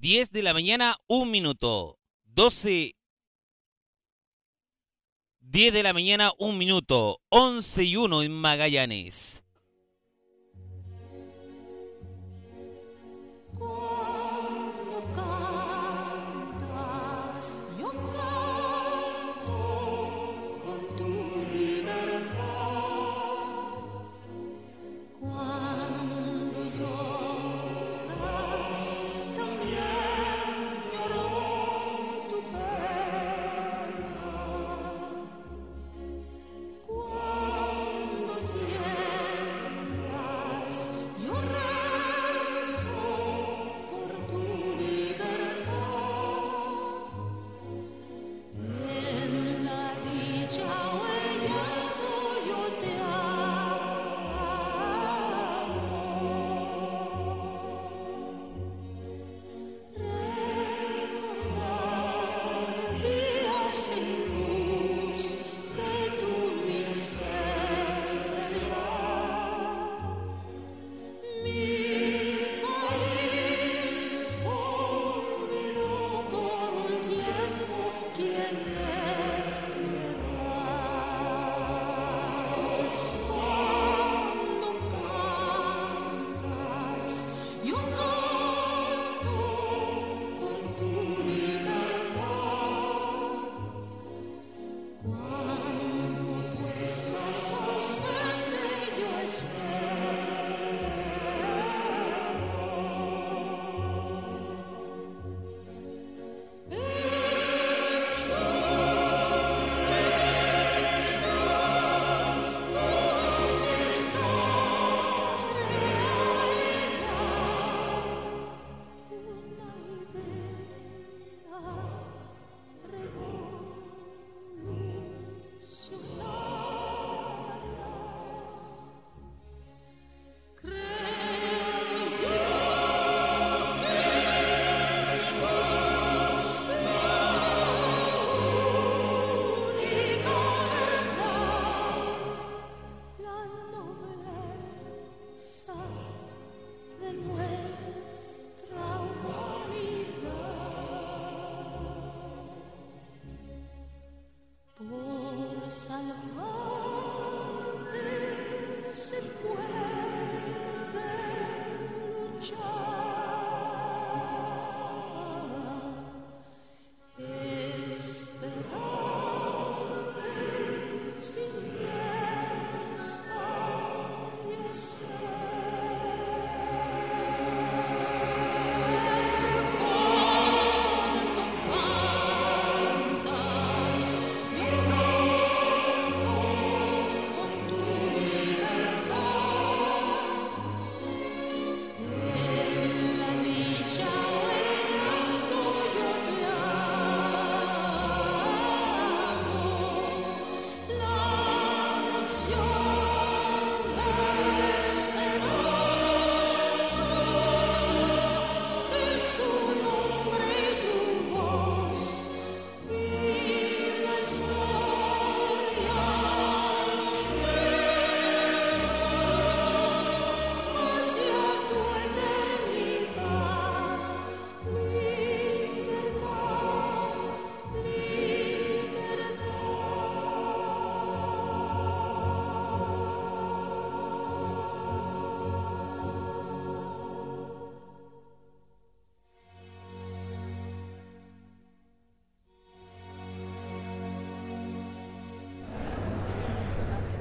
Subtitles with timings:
[0.00, 1.98] 10 de la mañana, un minuto.
[2.24, 2.94] 12.
[5.40, 7.20] 10 de la mañana, un minuto.
[7.28, 9.42] 11 y 1 en Magallanes.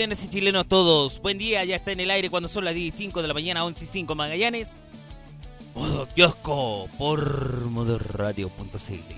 [0.00, 1.20] Chilenas y chilenos todos.
[1.20, 3.34] Buen día, ya está en el aire cuando son las 10 y 5 de la
[3.34, 4.68] mañana, 11 y 5 Magallanes.
[5.74, 9.14] Modo kiosco por modoradio.cl.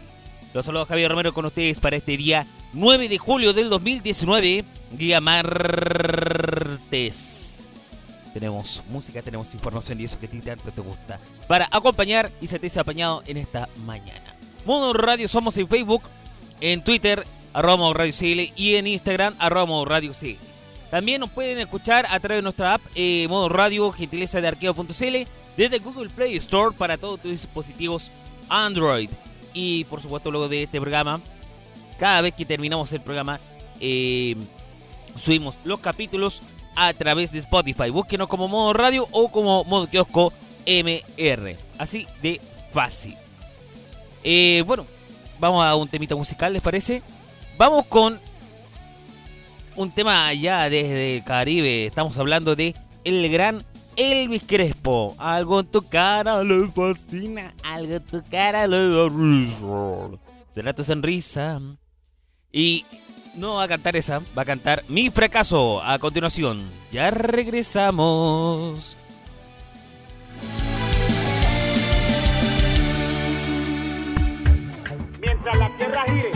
[0.52, 5.20] Los saludos Javier Romero con ustedes para este día 9 de julio del 2019, día
[5.20, 6.48] martes.
[8.34, 12.48] Tenemos música, tenemos información y eso que a ti tanto te gusta para acompañar y
[12.48, 14.34] se te ha apañado en esta mañana.
[14.66, 16.02] Modo Radio somos en Facebook,
[16.60, 20.00] en Twitter, arroba Radio CL y en Instagram, arroba.
[20.92, 25.26] También nos pueden escuchar a través de nuestra app eh, Modo Radio, gentileza de arqueo.cl,
[25.56, 28.10] desde Google Play Store para todos tus dispositivos
[28.50, 29.08] Android.
[29.54, 31.18] Y por supuesto, luego de este programa,
[31.98, 33.40] cada vez que terminamos el programa,
[33.80, 34.36] eh,
[35.16, 36.42] subimos los capítulos
[36.76, 37.88] a través de Spotify.
[37.88, 40.30] Búsquenos como modo radio o como modo kiosco
[40.66, 41.56] MR.
[41.78, 42.38] Así de
[42.70, 43.16] fácil.
[44.24, 44.84] Eh, bueno,
[45.40, 47.02] vamos a un temita musical, ¿les parece?
[47.56, 48.20] Vamos con
[49.76, 51.86] un tema allá desde el Caribe.
[51.86, 52.74] Estamos hablando de
[53.04, 53.64] el gran
[53.96, 55.14] Elvis Crespo.
[55.18, 59.66] Algo en tu cara le fascina, algo en tu cara le risa.
[60.50, 61.60] Será tu sonrisa.
[62.50, 62.84] Y
[63.36, 66.62] no va a cantar esa, va a cantar Mi fracaso a continuación.
[66.90, 68.96] Ya regresamos.
[75.20, 76.30] Mientras la tierra gire,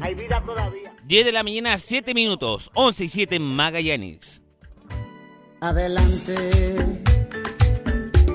[0.00, 0.99] hay vida todavía.
[1.10, 4.42] 10 de la mañana, 7 minutos, 11 y 7 en Magallanes.
[5.60, 6.76] Adelante,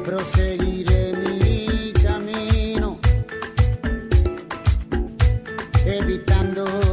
[0.03, 2.99] proseguiré mi camino,
[5.85, 6.84] evitando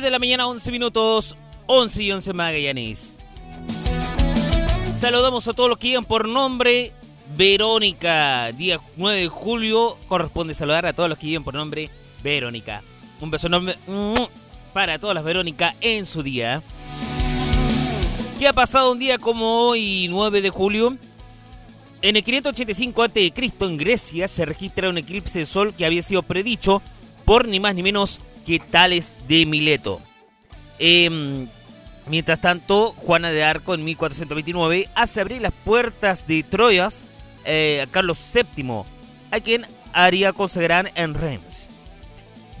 [0.00, 3.16] 10 de la mañana, 11 minutos, 11 y 11 Magallanes.
[4.94, 6.94] Saludamos a todos los que llegan por nombre
[7.36, 8.50] Verónica.
[8.52, 11.90] Día 9 de julio corresponde saludar a todos los que llegan por nombre
[12.22, 12.82] Verónica.
[13.20, 13.74] Un beso enorme
[14.72, 16.62] para todas las Verónica en su día.
[18.38, 20.96] ¿Qué ha pasado un día como hoy, 9 de julio?
[22.00, 23.32] En el 585 a.C.
[23.60, 26.80] en Grecia se registra un eclipse de sol que había sido predicho
[27.26, 30.00] por ni más ni menos que Tales de Mileto.
[30.78, 31.46] Em,
[32.06, 37.06] mientras tanto, Juana de Arco en 1429 hace abrir las puertas de Troyas
[37.44, 38.82] eh, a Carlos VII,
[39.30, 41.68] a quien haría consagrar en Reims.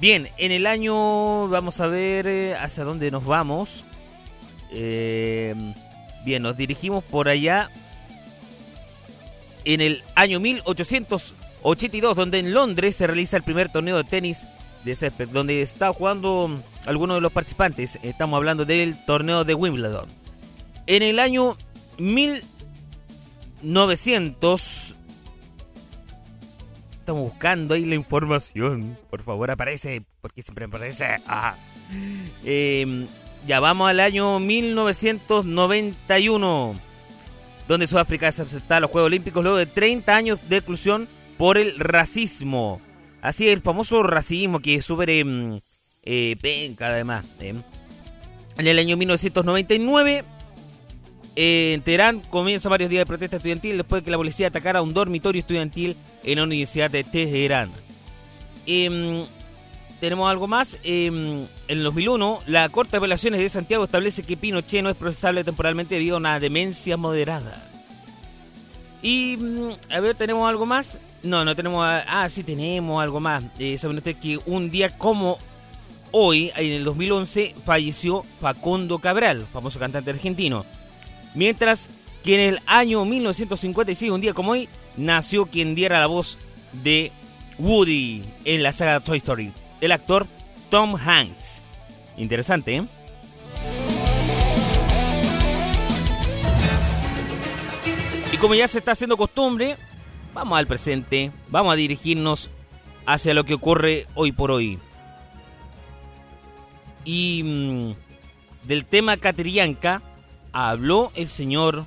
[0.00, 3.84] Bien, en el año, vamos a ver eh, hacia dónde nos vamos.
[4.70, 5.74] Em,
[6.24, 7.70] bien, nos dirigimos por allá
[9.64, 14.46] en el año 1882, donde en Londres se realiza el primer torneo de tenis
[14.84, 17.98] de césped, donde está jugando algunos de los participantes.
[18.02, 20.08] Estamos hablando del torneo de Wimbledon.
[20.86, 21.56] En el año
[21.98, 24.94] 1900...
[26.92, 28.96] Estamos buscando ahí la información.
[29.08, 31.06] Por favor, aparece, porque siempre aparece.
[31.26, 31.56] Ah.
[32.44, 33.08] Em,
[33.46, 36.90] ya vamos al año 1991
[37.70, 41.06] donde Sudáfrica se acepta a los Juegos Olímpicos luego de 30 años de exclusión
[41.38, 42.80] por el racismo.
[43.22, 45.60] Así el famoso racismo que es súper em,
[46.04, 47.26] eh, penca además.
[47.40, 47.62] Em.
[48.58, 50.24] En el año 1999,
[51.36, 54.92] en Teherán comienza varios días de protesta estudiantil después de que la policía atacara un
[54.92, 57.70] dormitorio estudiantil en la Universidad de Teherán.
[58.66, 59.24] Em,
[60.00, 60.78] tenemos algo más.
[60.82, 65.44] en el 2001, la Corte de Apelaciones de Santiago establece que Pinochet no es procesable
[65.44, 67.69] temporalmente debido a una demencia moderada.
[69.02, 70.98] Y, mm, a ver, ¿tenemos algo más?
[71.22, 71.84] No, no tenemos...
[71.84, 73.44] Ah, sí, tenemos algo más.
[73.58, 75.38] Eh, Saben ustedes que un día como
[76.12, 80.64] hoy, en el 2011, falleció Facundo Cabral, famoso cantante argentino.
[81.34, 81.88] Mientras
[82.24, 86.38] que en el año 1956, un día como hoy, nació quien diera la voz
[86.82, 87.12] de
[87.58, 90.26] Woody en la saga Toy Story el actor
[90.68, 91.62] Tom Hanks.
[92.16, 92.84] Interesante, ¿eh?
[98.40, 99.76] Como ya se está haciendo costumbre,
[100.32, 102.50] vamos al presente, vamos a dirigirnos
[103.04, 104.78] hacia lo que ocurre hoy por hoy.
[107.04, 110.02] Y mm, del tema Caterianca
[110.52, 111.84] habló el señor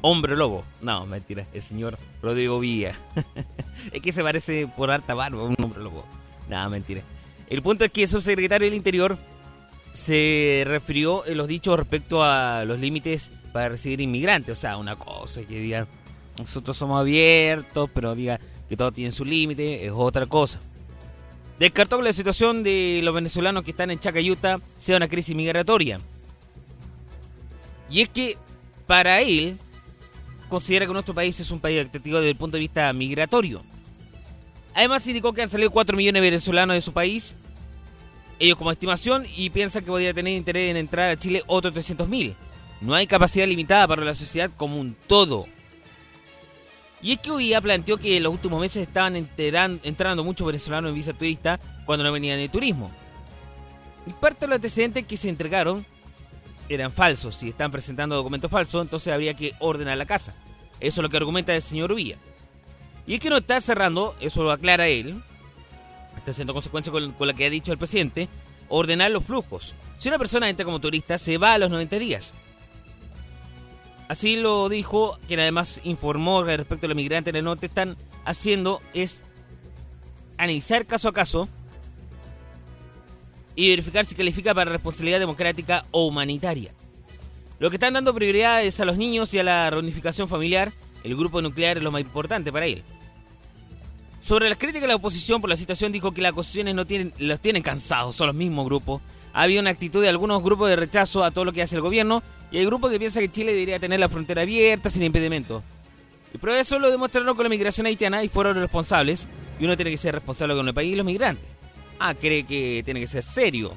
[0.00, 0.64] Hombre Lobo.
[0.80, 2.94] No, mentira, el señor Rodrigo Villa.
[3.92, 6.04] es que se parece por harta barba un hombre lobo.
[6.48, 7.02] Nada, mentira.
[7.48, 9.18] El punto es que el subsecretario del Interior
[9.92, 14.58] se refirió en los dichos respecto a los límites para recibir inmigrantes.
[14.58, 15.86] O sea, una cosa que diga,
[16.38, 20.60] nosotros somos abiertos, pero diga que todo tiene su límite, es otra cosa.
[21.58, 26.00] Descartó que la situación de los venezolanos que están en Chacayuta sea una crisis migratoria.
[27.90, 28.38] Y es que
[28.86, 29.58] para él,
[30.48, 33.62] considera que nuestro país es un país atractivo desde el punto de vista migratorio.
[34.74, 37.36] Además indicó que han salido 4 millones de venezolanos de su país,
[38.38, 42.34] ellos como estimación, y piensan que podría tener interés en entrar a Chile otros 300.000.
[42.82, 45.46] No hay capacidad limitada para la sociedad como un todo.
[47.00, 49.28] Y es que UIA planteó que en los últimos meses estaban
[49.84, 52.90] entrando muchos venezolanos en visa turista cuando no venían de turismo.
[54.04, 55.86] Y parte de los antecedentes que se entregaron
[56.68, 57.36] eran falsos.
[57.36, 60.34] Si están presentando documentos falsos, entonces habría que ordenar la casa.
[60.80, 62.16] Eso es lo que argumenta el señor Villa.
[63.06, 65.22] Y es que no está cerrando, eso lo aclara él,
[66.16, 68.28] está siendo consecuencia con, con lo que ha dicho el presidente,
[68.68, 69.76] ordenar los flujos.
[69.98, 72.34] Si una persona entra como turista, se va a los 90 días.
[74.12, 78.82] Así lo dijo, quien además informó respecto a los migrantes en el norte están haciendo
[78.92, 79.22] es
[80.36, 81.48] analizar caso a caso
[83.56, 86.74] y verificar si califica para responsabilidad democrática o humanitaria.
[87.58, 90.74] Lo que están dando prioridad es a los niños y a la reunificación familiar.
[91.04, 92.84] El grupo nuclear es lo más importante para él.
[94.20, 97.14] Sobre las críticas de la oposición por la situación, dijo que las acusaciones no tienen,
[97.16, 99.00] los tienen cansados, son los mismos grupos.
[99.32, 102.22] Había una actitud de algunos grupos de rechazo a todo lo que hace el gobierno
[102.50, 105.62] y hay grupos que piensan que Chile debería tener la frontera abierta sin impedimento.
[106.40, 109.28] Por eso lo demostraron con la migración haitiana y fueron los responsables.
[109.58, 111.44] Y uno tiene que ser responsable con el país y los migrantes.
[111.98, 113.72] Ah, cree que tiene que ser serio.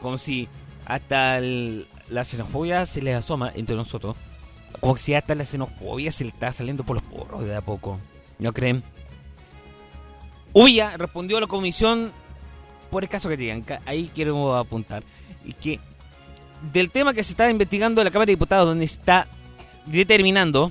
[0.00, 0.48] Como si
[0.86, 4.16] hasta la xenofobia se le asoma entre nosotros.
[4.80, 7.98] Como si hasta la xenofobia se le está saliendo por los porros de a poco.
[8.38, 8.82] ¿No creen?
[10.52, 12.12] Uya respondió a la comisión
[12.94, 13.64] por el caso que digan.
[13.86, 15.02] Ahí quiero apuntar.
[15.44, 15.80] Y que
[16.72, 19.26] del tema que se está investigando en la Cámara de Diputados, donde está
[19.86, 20.70] determinando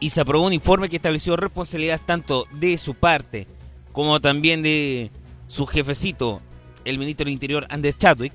[0.00, 3.46] y se aprobó un informe que estableció responsabilidades tanto de su parte
[3.92, 5.12] como también de
[5.46, 6.42] su jefecito,
[6.84, 8.32] el ministro del Interior Anders Chadwick,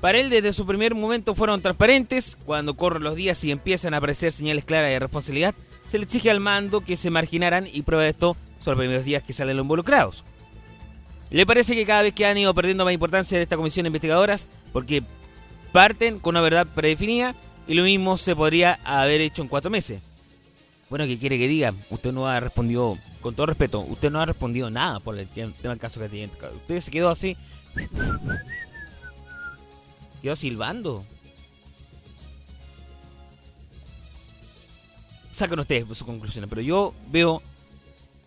[0.00, 3.98] para él desde su primer momento fueron transparentes, cuando corren los días y empiezan a
[3.98, 5.54] aparecer señales claras de responsabilidad,
[5.88, 9.22] se le exige al mando que se marginaran y prueba esto son los primeros días
[9.22, 10.24] que salen los involucrados.
[11.30, 13.88] ¿Le parece que cada vez que han ido perdiendo más importancia en esta comisión de
[13.88, 14.46] investigadoras?
[14.72, 15.02] Porque
[15.72, 17.34] parten con una verdad predefinida
[17.66, 20.02] y lo mismo se podría haber hecho en cuatro meses.
[20.90, 21.74] Bueno, ¿qué quiere que diga?
[21.90, 25.52] Usted no ha respondido, con todo respeto, usted no ha respondido nada por el tema
[25.62, 26.32] del caso que tiene.
[26.54, 27.36] Usted se quedó así.
[30.22, 31.04] Quedó silbando.
[35.32, 37.42] Sacan ustedes sus conclusiones, pero yo veo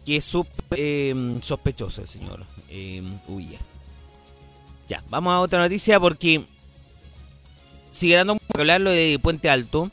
[0.07, 0.37] que es
[0.71, 3.03] eh, sospechoso el señor eh,
[4.87, 6.45] Ya, vamos a otra noticia porque
[7.91, 9.91] sigue dando poco hablar lo de Puente Alto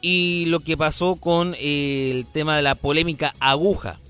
[0.00, 4.00] y lo que pasó con eh, el tema de la polémica aguja.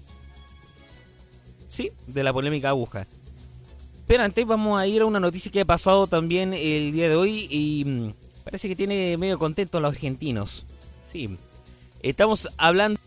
[1.67, 3.09] Sí, de la polémica aguja.
[4.07, 7.17] Pero antes vamos a ir a una noticia que ha pasado también el día de
[7.17, 8.13] hoy y mm,
[8.45, 10.65] parece que tiene medio contento a los argentinos.
[11.11, 11.37] Sí,
[12.03, 13.01] estamos hablando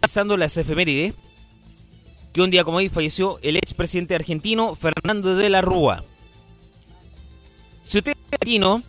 [0.00, 1.14] pasando las efemérides,
[2.32, 6.04] que un día como hoy falleció el expresidente argentino Fernando de la Rúa.
[7.84, 8.82] Si usted es argentino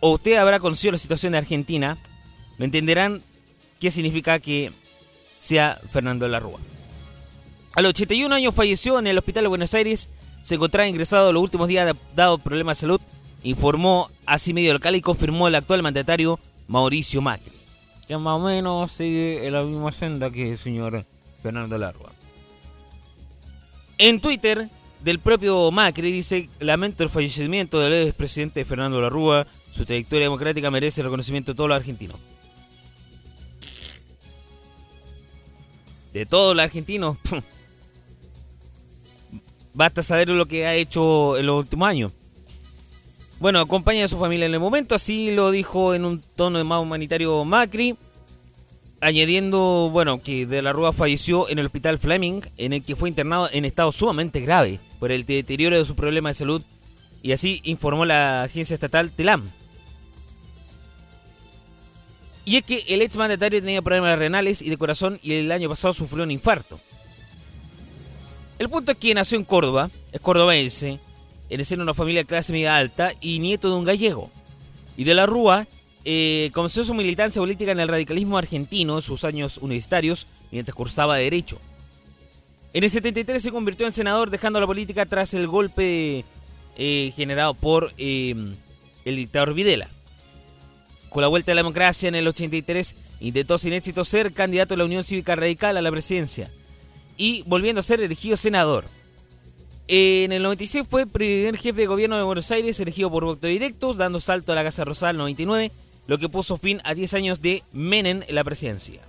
[0.00, 1.96] o usted habrá conocido la situación de Argentina,
[2.58, 3.22] me entenderán
[3.80, 4.70] qué significa que
[5.38, 6.60] sea Fernando de la Rúa.
[7.74, 10.08] A los 81 años falleció en el Hospital de Buenos Aires,
[10.42, 13.00] se encontraba ingresado los últimos días dado problemas de salud,
[13.42, 17.52] informó así medio local y confirmó el actual mandatario Mauricio Macri,
[18.10, 21.04] que más o menos sigue en la misma senda que el señor
[21.44, 22.10] Fernando Larva.
[23.98, 24.68] En Twitter,
[25.04, 31.02] del propio Macri dice, lamento el fallecimiento del expresidente Fernando Larrúa, su trayectoria democrática merece
[31.02, 32.18] el reconocimiento de todos los argentinos.
[36.12, 37.16] De todos los argentinos.
[39.72, 42.10] Basta saber lo que ha hecho en los últimos años.
[43.40, 46.82] Bueno, acompaña a su familia en el momento, así lo dijo en un tono más
[46.82, 47.96] humanitario Macri,
[49.00, 53.08] añadiendo, bueno, que De la Rúa falleció en el hospital Fleming, en el que fue
[53.08, 56.62] internado en estado sumamente grave por el deterioro de su problema de salud,
[57.22, 59.50] y así informó la agencia estatal TELAM.
[62.44, 65.70] Y es que el ex mandatario tenía problemas renales y de corazón y el año
[65.70, 66.78] pasado sufrió un infarto.
[68.58, 71.00] El punto es que nació en Córdoba, es cordobense,
[71.50, 74.30] el seno de una familia de clase media alta y nieto de un gallego.
[74.96, 75.66] Y de la Rúa
[76.04, 81.16] eh, comenzó su militancia política en el radicalismo argentino en sus años universitarios mientras cursaba
[81.16, 81.60] Derecho.
[82.72, 86.24] En el 73 se convirtió en senador dejando la política tras el golpe
[86.78, 88.34] eh, generado por eh,
[89.04, 89.88] el dictador Videla.
[91.08, 94.76] Con la vuelta de la democracia en el 83 intentó sin éxito ser candidato a
[94.76, 96.48] la Unión Cívica Radical a la presidencia
[97.16, 98.84] y volviendo a ser elegido senador.
[99.92, 103.92] En el 96 fue primer jefe de gobierno de Buenos Aires, elegido por voto directo,
[103.92, 105.72] dando salto a la Casa Rosada en el 99,
[106.06, 109.00] lo que puso fin a 10 años de Menem en la presidencia.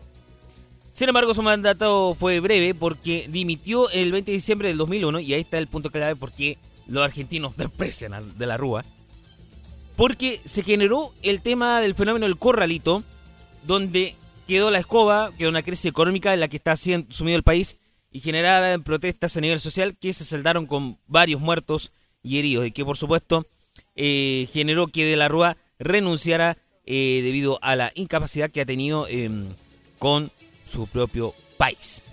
[0.91, 5.35] Sin embargo, su mandato fue breve porque dimitió el 20 de diciembre del 2001, y
[5.35, 8.83] ahí está el punto clave porque los argentinos desprecian de la Rúa,
[9.95, 13.03] porque se generó el tema del fenómeno del corralito,
[13.67, 14.15] donde
[14.47, 17.77] quedó la escoba, quedó una crisis económica en la que está sumido el país,
[18.11, 22.71] y generaron protestas a nivel social que se saldaron con varios muertos y heridos y
[22.71, 23.47] que por supuesto
[23.95, 29.07] eh, generó que De la Rúa renunciara eh, debido a la incapacidad que ha tenido
[29.07, 29.47] em,
[29.97, 30.31] con
[30.65, 32.03] su propio país.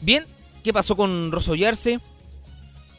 [0.00, 0.24] Bien,
[0.62, 2.00] ¿qué pasó con Rosso Yarse?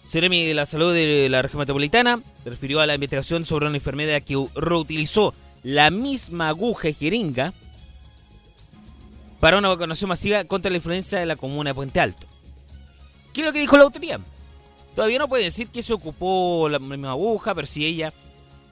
[0.07, 4.21] Seremi de la Salud de la Región Metropolitana refirió a la investigación sobre una enfermedad
[4.21, 7.53] que reutilizó la misma aguja y jeringa
[9.39, 12.25] para una vacunación masiva contra la influenza de la comuna de Puente Alto.
[13.33, 14.19] ¿Qué es lo que dijo la autoridad?
[14.95, 18.13] Todavía no puede decir que se ocupó la misma aguja, pero si ella,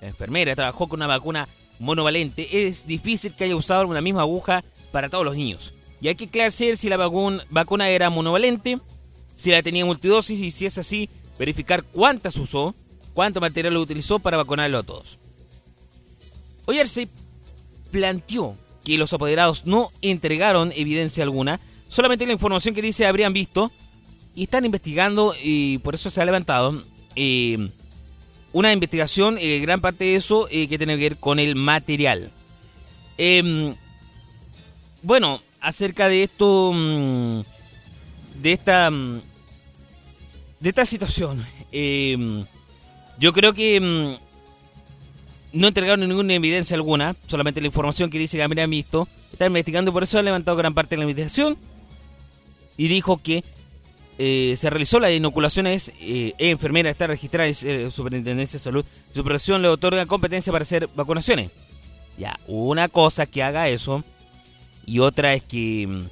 [0.01, 1.47] la enfermera, trabajó con una vacuna
[1.79, 5.73] monovalente, es difícil que haya usado una misma aguja para todos los niños.
[5.99, 8.79] Y hay que aclarar si la vacuna era monovalente,
[9.35, 12.73] si la tenía multidosis y si es así, verificar cuántas usó,
[13.13, 15.19] cuánto material utilizó para vacunarlo a todos.
[16.85, 17.07] se
[17.91, 23.71] planteó que los apoderados no entregaron evidencia alguna, solamente la información que dice habrían visto
[24.35, 26.83] y están investigando y por eso se ha levantado
[27.15, 27.69] eh,
[28.51, 32.31] una investigación, eh, gran parte de eso eh, que tiene que ver con el material.
[33.17, 33.75] Em,
[35.01, 37.41] bueno, acerca de esto, mm,
[38.41, 39.21] de esta, mm,
[40.59, 42.45] de esta situación, em,
[43.19, 44.32] yo creo que mm,
[45.53, 49.07] no entregaron ninguna evidencia alguna, solamente la información que dice que habrían visto.
[49.31, 51.57] Están investigando, por eso han levantado gran parte de la investigación.
[52.75, 53.43] y dijo que
[54.17, 58.85] eh, se realizó la inoculación, es eh, enfermera, está registrada en eh, Superintendencia de Salud.
[59.13, 61.51] Su le otorga competencia para hacer vacunaciones.
[62.17, 64.03] Ya, una cosa que haga eso
[64.85, 66.05] y otra es que mm,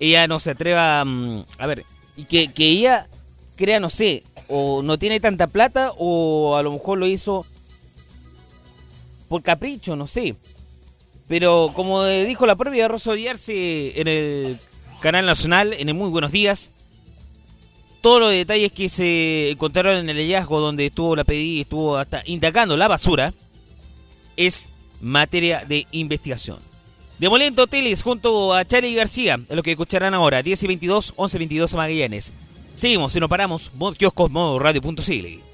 [0.00, 1.84] ella no se atreva mm, a ver,
[2.16, 3.08] y que, que ella
[3.56, 7.46] crea, no sé, o no tiene tanta plata o a lo mejor lo hizo
[9.28, 10.36] por capricho, no sé.
[11.28, 14.58] Pero como dijo la propia Rosa Villarse en el
[15.00, 16.70] canal nacional, en el Muy Buenos Días,
[18.02, 22.22] todos los detalles que se encontraron en el hallazgo donde estuvo la PDI, estuvo hasta
[22.26, 23.32] indagando la basura,
[24.36, 24.66] es
[25.00, 26.58] materia de investigación.
[27.18, 31.38] Demoliendo Hoteles junto a Charlie García, lo que escucharán ahora, 10 y 22, 11 y
[31.38, 32.32] 22 Magallanes.
[32.74, 35.53] Seguimos y no paramos, modo kioscos, modo radio.cl.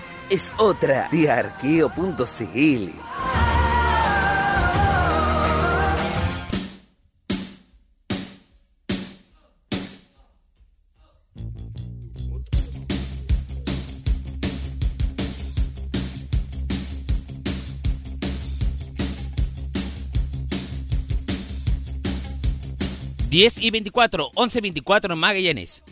[0.31, 2.91] Es otra de arqueo.cl.
[23.29, 25.83] Diez y 24, 11 y 24 en Magallanes.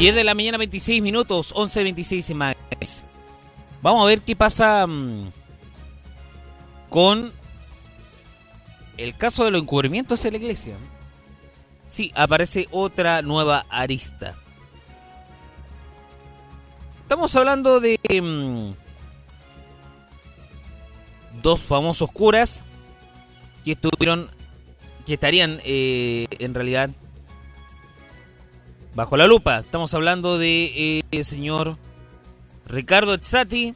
[0.00, 2.56] 10 de la mañana, 26 minutos, 11.26 en más.
[3.82, 5.30] Vamos a ver qué pasa mm,
[6.88, 7.34] con
[8.96, 10.76] el caso de los encubrimientos en la iglesia.
[11.86, 14.38] Sí, aparece otra nueva arista.
[17.02, 18.72] Estamos hablando de mm,
[21.42, 22.64] dos famosos curas
[23.66, 24.30] que estuvieron,
[25.04, 26.88] que estarían eh, en realidad
[29.00, 29.60] bajo la lupa.
[29.60, 31.78] Estamos hablando de eh, señor
[32.66, 33.74] Ricardo Etzati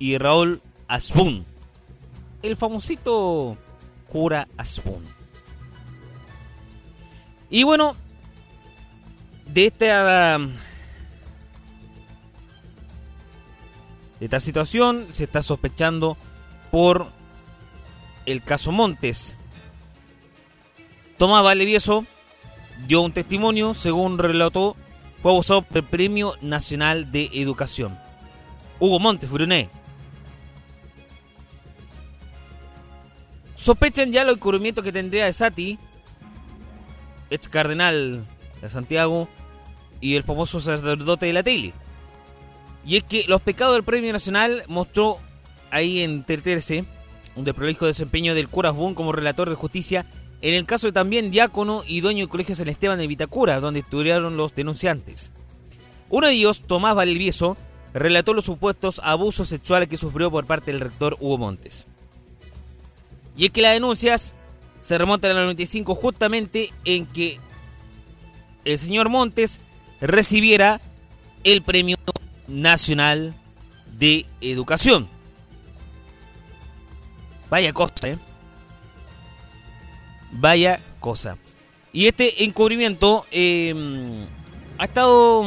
[0.00, 1.46] y Raúl Asbun.
[2.42, 3.56] El famosito
[4.10, 5.04] cura Asbun.
[7.50, 7.94] Y bueno,
[9.46, 10.54] de esta de
[14.18, 16.16] esta situación se está sospechando
[16.72, 17.12] por
[18.26, 19.36] el caso Montes.
[21.16, 22.04] Tomás Valevieso
[22.86, 24.76] dio un testimonio, según relató,
[25.22, 27.98] fue abusado por el Premio Nacional de Educación.
[28.78, 29.70] Hugo Montes, Brunet.
[33.54, 35.78] Sospechan ya los encubrimientos que tendría Sati,
[37.30, 38.26] ex cardenal
[38.60, 39.28] de Santiago,
[40.00, 41.72] y el famoso sacerdote de la tele.
[42.84, 45.18] Y es que los pecados del Premio Nacional mostró
[45.70, 46.84] ahí en Terterse
[47.36, 50.04] un desprolijo desempeño del cura como relator de justicia
[50.44, 53.80] en el caso de también diácono y dueño del colegio San Esteban de Vitacura, donde
[53.80, 55.32] estuvieron los denunciantes.
[56.10, 57.56] Uno de ellos, Tomás Valdivieso,
[57.94, 61.86] relató los supuestos abusos sexuales que sufrió por parte del rector Hugo Montes.
[63.38, 64.34] Y es que las denuncias
[64.80, 67.40] se remontan al 95 justamente en que
[68.66, 69.60] el señor Montes
[70.02, 70.78] recibiera
[71.42, 71.96] el Premio
[72.48, 73.34] Nacional
[73.96, 75.08] de Educación.
[77.48, 78.18] Vaya cosa, ¿eh?
[80.34, 81.38] Vaya cosa.
[81.92, 84.26] Y este encubrimiento eh,
[84.78, 85.44] ha estado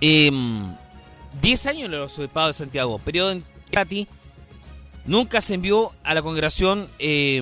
[0.00, 0.30] eh,
[1.40, 4.08] 10 años en el Obispado de Santiago, periodo en que
[5.06, 7.40] nunca se envió a la congregación eh,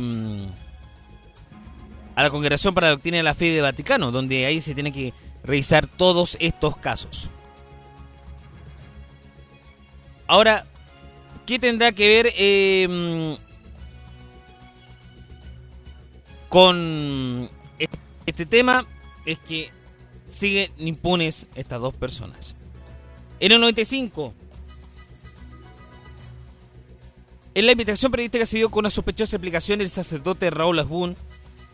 [2.14, 4.92] a la congregación para la doctrina de la fe de Vaticano, donde ahí se tiene
[4.92, 7.30] que revisar todos estos casos.
[10.26, 10.66] Ahora,
[11.46, 13.38] ¿qué tendrá que ver
[16.48, 17.50] con
[18.26, 18.86] este tema?
[19.26, 19.70] Es que
[20.28, 22.56] siguen impunes estas dos personas.
[23.40, 24.34] En el 95,
[27.54, 31.16] en la investigación periodística se dio con una sospechosa aplicación del sacerdote Raúl Asbun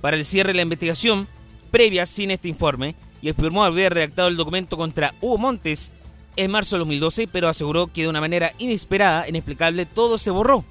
[0.00, 1.28] para el cierre de la investigación
[1.70, 5.90] previa sin este informe y afirmó haber redactado el documento contra Hugo Montes
[6.37, 10.64] en marzo de 2012, pero aseguró que de una manera inesperada, inexplicable, todo se borró.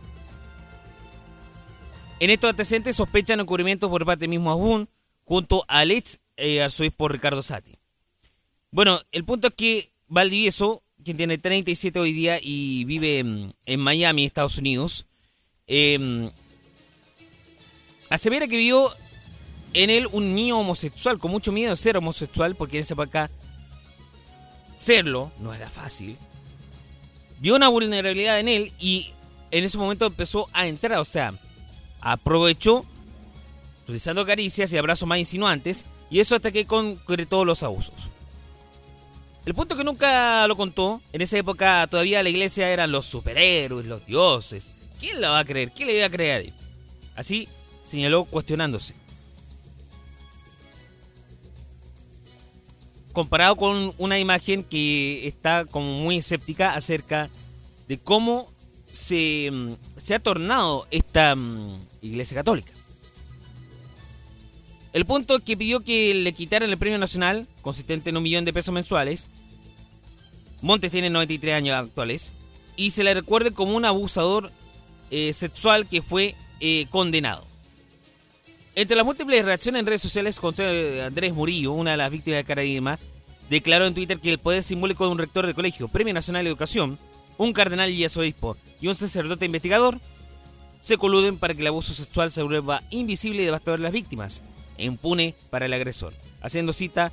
[2.24, 4.88] En estos antecedentes sospechan encubrimientos por parte mismo Asbun
[5.26, 7.76] junto al ex eh, arzobispo Ricardo Sati.
[8.72, 14.24] Bueno, el punto es que Valdivieso, quien tiene 37 hoy día y vive en, Miami,
[14.24, 15.06] Estados Unidos,
[15.68, 16.30] eh,
[18.10, 18.90] asevera que vio
[19.74, 23.30] en él un niño homosexual, con mucho miedo de ser homosexual, porque en esa época
[24.78, 26.18] serlo no era fácil.
[27.42, 29.12] Vio una vulnerabilidad en él y
[29.52, 31.34] en ese momento empezó a entrar, o sea,
[32.04, 32.86] aprovechó
[33.88, 38.10] realizando caricias y abrazos más insinuantes, y eso hasta que concretó los abusos.
[39.46, 43.86] El punto que nunca lo contó, en esa época todavía la iglesia eran los superhéroes,
[43.86, 44.72] los dioses.
[45.00, 45.72] ¿Quién la va a creer?
[45.72, 46.54] ¿Quién le iba a creer?
[47.16, 47.50] Así
[47.86, 48.96] señaló cuestionándose.
[53.12, 57.30] Comparado con una imagen que está como muy escéptica acerca
[57.88, 58.48] de cómo
[58.94, 59.52] se,
[59.98, 62.72] se ha tornado esta mm, iglesia católica.
[64.94, 68.46] El punto es que pidió que le quitaran el premio nacional, consistente en un millón
[68.46, 69.30] de pesos mensuales.
[70.62, 72.32] Montes tiene 93 años actuales.
[72.76, 74.52] Y se le recuerde como un abusador
[75.10, 77.44] eh, sexual que fue eh, condenado.
[78.76, 82.44] Entre las múltiples reacciones en redes sociales, José Andrés Murillo, una de las víctimas de
[82.44, 83.00] Caraíma,
[83.50, 86.50] declaró en Twitter que el poder simbólico de un rector de colegio, Premio Nacional de
[86.50, 87.00] Educación,
[87.44, 90.00] un cardenal y arzobispo y un sacerdote investigador
[90.82, 94.42] se coluden para que el abuso sexual se vuelva invisible y devastador de las víctimas
[94.78, 97.12] e impune para el agresor, haciendo cita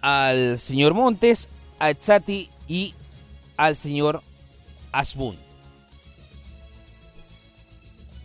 [0.00, 1.48] al señor Montes,
[1.78, 2.94] a Etzati y
[3.56, 4.22] al señor
[4.92, 5.36] Asbun.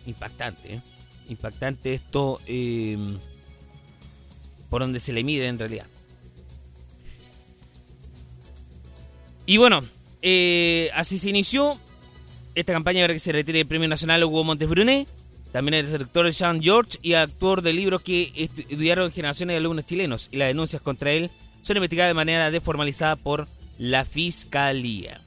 [0.06, 0.80] Impactante, ¿eh?
[1.28, 2.98] impactante esto eh,
[4.68, 5.86] por donde se le mide en realidad.
[9.46, 9.82] Y bueno,
[10.26, 11.78] eh, así se inició
[12.54, 15.06] esta campaña para que se retire el Premio Nacional Hugo Montes Brunet.
[15.52, 20.28] También el director Sean George y actor de libros que estudiaron generaciones de alumnos chilenos
[20.32, 21.30] y las denuncias contra él
[21.62, 23.46] son investigadas de manera desformalizada por
[23.78, 25.20] la Fiscalía.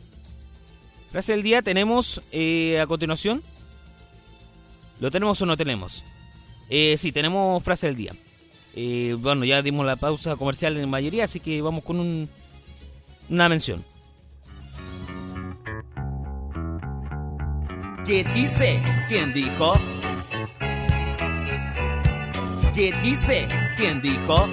[1.11, 3.43] Frase del día tenemos eh, a continuación.
[4.99, 6.03] ¿Lo tenemos o no tenemos?
[6.69, 8.13] Eh, sí, tenemos frase del día.
[8.75, 12.27] Eh, bueno, ya dimos la pausa comercial en mayoría, así que vamos con un,
[13.29, 13.85] una mención.
[18.07, 18.81] ¿Qué dice?
[19.09, 19.73] ¿Quién dijo?
[22.73, 23.45] ¿Qué dice?
[23.75, 24.47] ¿Quién dijo?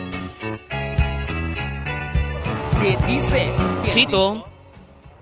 [2.82, 3.52] ¿Qué dice?
[3.56, 4.48] ¿Quién Cito,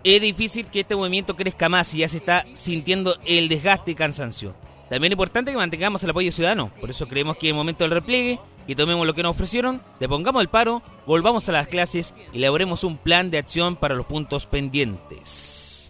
[0.03, 3.95] es difícil que este movimiento crezca más y ya se está sintiendo el desgaste y
[3.95, 4.55] cansancio.
[4.88, 7.90] También es importante que mantengamos el apoyo ciudadano, por eso creemos que es momento del
[7.90, 12.38] repliegue, que tomemos lo que nos ofrecieron, depongamos el paro, volvamos a las clases y
[12.38, 15.82] elaboremos un plan de acción para los puntos pendientes.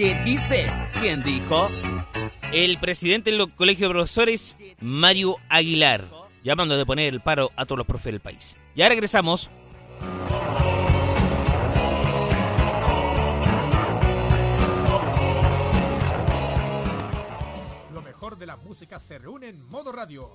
[0.00, 0.64] ¿Qué dice?
[0.98, 1.68] ¿Quién dijo?
[2.54, 6.08] El presidente del Colegio de Profesores, Mario Aguilar,
[6.42, 8.56] llamando de poner el paro a todos los profes del país.
[8.74, 9.50] Ya regresamos.
[17.92, 20.34] Lo mejor de la música se reúne en modo radio.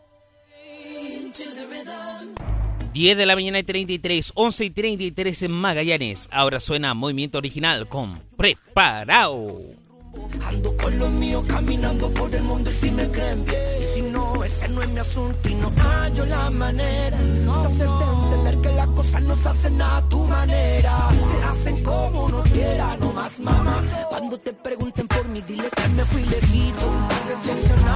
[2.93, 6.27] 10 de la mañana y 33, 11 y 33 en Magallanes.
[6.29, 9.59] Ahora suena Movimiento Original con Preparado.
[10.45, 13.61] Ando con los míos caminando por el mundo y si me creen bien.
[13.81, 18.03] Y si no, ese no es mi asunto y no hallo la manera de hacerte
[18.03, 21.09] entender que las cosas no se hacen a tu manera.
[21.11, 23.83] Se hacen como uno quiera, no más mamá.
[24.09, 26.91] Cuando te pregunten por mí, dile que me fui lejito.
[27.29, 27.90] Reflexionar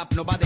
[0.00, 0.39] rap no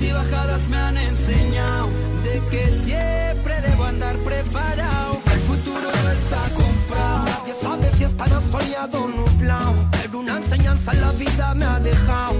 [0.00, 1.88] y bajadas me han enseñado
[2.22, 5.20] de que siempre debo andar preparado.
[5.32, 7.24] El futuro no está comprado.
[7.24, 9.74] Nadie sabe si estará soñado nublado.
[9.92, 12.36] Pero una enseñanza la vida me ha dejado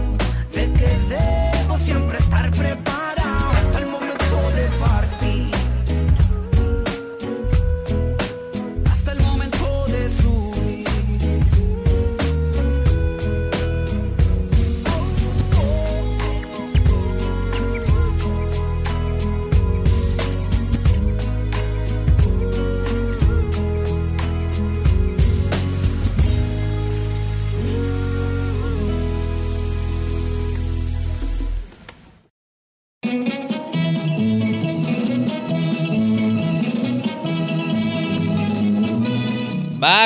[0.53, 2.96] de que debo siempre estar preparado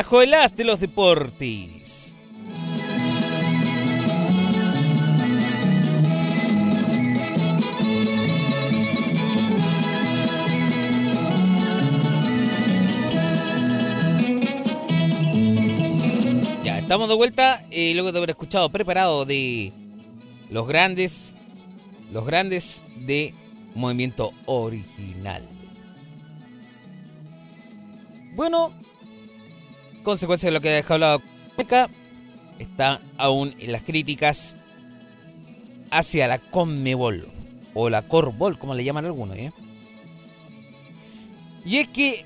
[0.00, 2.14] bajo el de los deportes.
[16.64, 19.70] Ya, estamos de vuelta eh, luego de haber escuchado preparado de
[20.48, 21.34] los grandes,
[22.10, 23.34] los grandes de
[23.74, 25.42] Movimiento Original.
[28.34, 28.72] Bueno,
[30.02, 31.22] consecuencia de lo que ha dejado hablado
[31.56, 31.88] acá,
[32.58, 34.54] está aún en las críticas
[35.90, 37.26] hacia la Conmebol
[37.74, 39.52] o la Corbol, como le llaman algunos, ¿eh?
[41.64, 42.24] Y es que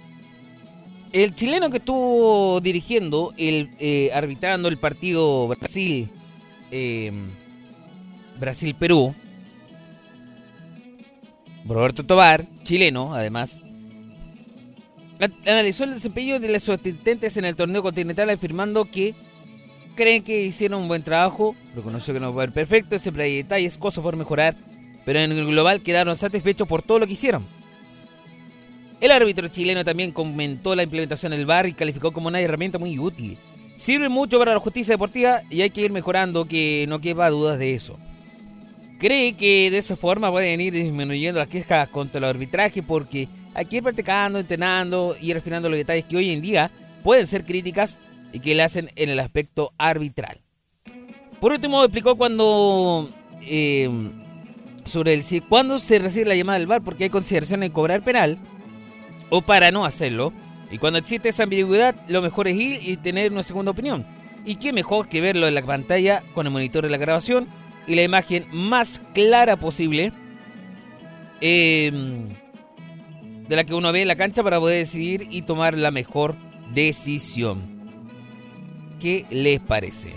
[1.12, 6.08] el chileno que estuvo dirigiendo, el eh, arbitrando el partido Brasil,
[6.70, 7.12] eh,
[8.38, 9.14] Brasil-Perú,
[11.66, 13.60] Roberto Tobar, chileno además,
[15.46, 19.14] analizó el desempeño de los asistentes en el torneo continental afirmando que
[19.94, 24.02] creen que hicieron un buen trabajo, reconoció que no fue perfecto, siempre hay detalles, cosas
[24.02, 24.54] por mejorar,
[25.04, 27.44] pero en el global quedaron satisfechos por todo lo que hicieron.
[29.00, 32.98] El árbitro chileno también comentó la implementación del VAR y calificó como una herramienta muy
[32.98, 33.36] útil.
[33.76, 37.58] Sirve mucho para la justicia deportiva y hay que ir mejorando, que no quepa dudas
[37.58, 37.98] de eso.
[38.98, 43.66] Cree que de esa forma pueden ir disminuyendo las quejas contra el arbitraje porque hay
[43.70, 46.70] ir practicando, entrenando y refinando los detalles que hoy en día
[47.02, 47.98] pueden ser críticas
[48.32, 50.40] y que le hacen en el aspecto arbitral.
[51.40, 53.08] Por último, explicó cuando
[53.42, 53.88] eh,
[54.84, 58.02] sobre el si cuándo se recibe la llamada del VAR porque hay consideración en cobrar
[58.02, 58.38] penal
[59.30, 60.32] o para no hacerlo.
[60.70, 64.04] Y cuando existe esa ambigüedad, lo mejor es ir y tener una segunda opinión.
[64.44, 67.46] Y qué mejor que verlo en la pantalla con el monitor de la grabación
[67.86, 70.12] y la imagen más clara posible
[71.40, 71.92] eh,
[73.48, 76.34] de la que uno ve en la cancha para poder decidir y tomar la mejor
[76.72, 77.62] decisión.
[79.00, 80.14] ¿Qué les parece?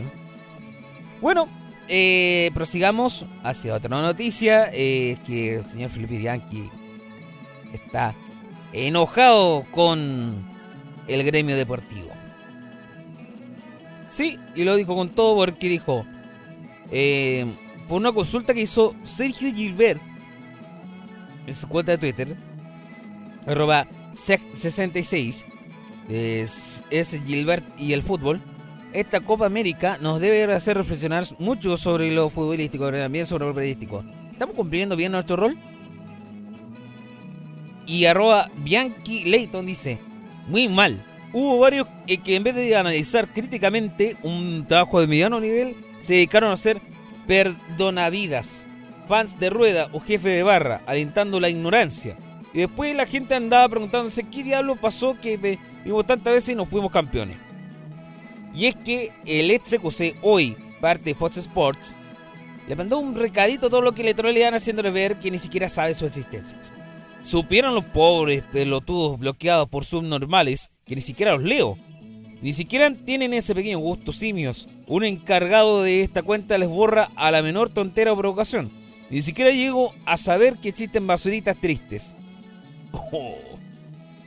[1.21, 1.47] Bueno,
[1.87, 4.69] eh, prosigamos hacia otra noticia.
[4.73, 6.69] Eh, que el señor Felipe Bianchi
[7.73, 8.15] está
[8.73, 10.45] enojado con
[11.07, 12.09] el gremio deportivo.
[14.09, 16.05] Sí, y lo dijo con todo porque dijo,
[16.91, 17.45] eh,
[17.87, 20.01] por una consulta que hizo Sergio Gilbert
[21.45, 22.35] en su cuenta de Twitter,
[23.47, 25.45] arroba 66,
[26.09, 28.41] es, es Gilbert y el fútbol.
[28.93, 33.53] Esta Copa América nos debe hacer reflexionar mucho sobre lo futbolístico, pero también sobre lo
[33.53, 34.03] periodístico.
[34.31, 35.57] ¿Estamos cumpliendo bien nuestro rol?
[37.85, 39.99] Y arroba Bianchi Leighton dice,
[40.47, 41.03] muy mal.
[41.33, 41.87] Hubo varios
[42.23, 46.81] que en vez de analizar críticamente un trabajo de mediano nivel, se dedicaron a ser
[47.27, 48.65] perdonavidas,
[49.07, 52.17] fans de rueda o jefe de barra, alentando la ignorancia.
[52.57, 56.67] Y después la gente andaba preguntándose qué diablo pasó que vimos tantas veces y nos
[56.67, 57.37] fuimos campeones.
[58.55, 61.93] Y es que el ex CQC, hoy parte de Fox Sports,
[62.67, 65.69] le mandó un recadito a todo lo que le trolean haciéndole ver que ni siquiera
[65.69, 66.57] sabe su existencia.
[67.21, 71.77] Supieron los pobres pelotudos bloqueados por subnormales que ni siquiera los leo.
[72.41, 74.67] Ni siquiera tienen ese pequeño gusto simios.
[74.87, 78.67] Un encargado de esta cuenta les borra a la menor tontera o provocación.
[79.11, 82.15] Ni siquiera llego a saber que existen basuritas tristes.
[83.11, 83.35] Oh,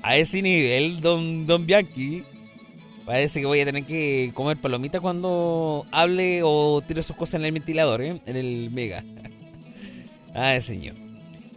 [0.03, 2.23] a ese nivel, don, don Bianchi,
[3.05, 7.45] parece que voy a tener que comer palomita cuando hable o tire sus cosas en
[7.45, 8.21] el ventilador, ¿eh?
[8.27, 9.05] en el mega.
[10.35, 10.95] Ay, señor.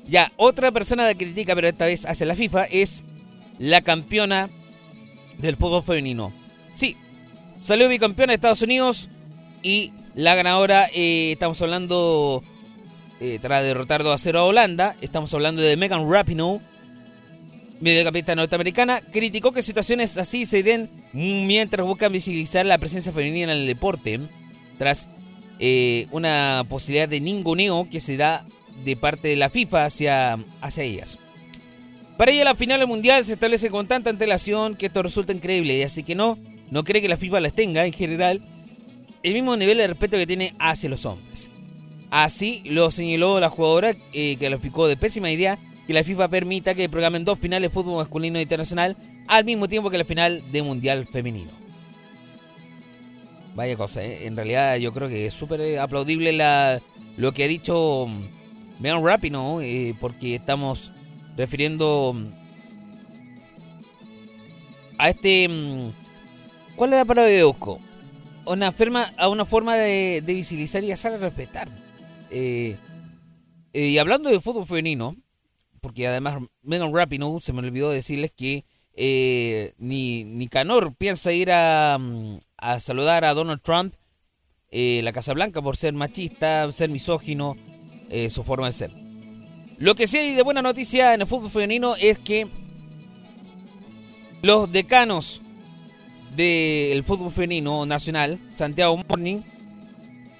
[0.07, 3.03] Ya, otra persona que critica, pero esta vez hacia la FIFA, es
[3.59, 4.49] la campeona
[5.37, 6.33] del fútbol femenino.
[6.73, 6.97] Sí,
[7.63, 9.09] salió bicampeona de Estados Unidos
[9.61, 12.43] y la ganadora, eh, estamos hablando,
[13.21, 16.59] eh, tras derrotar 2 a 0 a Holanda, estamos hablando de Megan Rapinoe,
[17.79, 23.59] mediocampista norteamericana, criticó que situaciones así se den mientras buscan visibilizar la presencia femenina en
[23.59, 24.19] el deporte,
[24.77, 25.07] tras
[25.59, 28.45] eh, una posibilidad de ninguneo que se da
[28.83, 31.19] de parte de la FIFA hacia, hacia ellas.
[32.17, 35.83] Para ella la final del mundial se establece con tanta antelación que esto resulta increíble,
[35.83, 36.37] así que no,
[36.71, 38.39] no cree que la FIFA las tenga en general
[39.23, 41.49] el mismo nivel de respeto que tiene hacia los hombres.
[42.11, 46.27] Así lo señaló la jugadora eh, que lo explicó de pésima idea que la FIFA
[46.27, 48.95] permita que programen dos finales de fútbol masculino e internacional
[49.27, 51.51] al mismo tiempo que la final de mundial femenino.
[53.55, 54.25] Vaya cosa, ¿eh?
[54.25, 56.81] en realidad yo creo que es súper aplaudible la,
[57.17, 58.07] lo que ha dicho
[58.79, 60.91] Megan Rapino, eh, porque estamos
[61.37, 62.15] refiriendo
[64.97, 65.47] a este...
[65.47, 65.91] mm,
[66.75, 67.79] ¿Cuál es la palabra de busco?
[68.45, 71.69] Una forma, a una forma de, de visibilizar y hacer respetar.
[72.31, 72.75] Eh,
[73.73, 75.15] eh, y hablando de fútbol femenino,
[75.83, 78.63] porque además Megan Rapinoe se me olvidó decirles que
[78.95, 83.93] eh, ni, ni Canor piensa ir a, mm, a saludar a Donald Trump,
[84.71, 87.57] eh, la Casa Blanca, por ser machista, ser misógino,
[88.09, 88.91] eh, su forma de ser.
[89.77, 92.47] Lo que sí hay de buena noticia en el fútbol femenino es que
[94.41, 95.41] los decanos
[96.37, 99.41] del fútbol femenino nacional, Santiago Morning,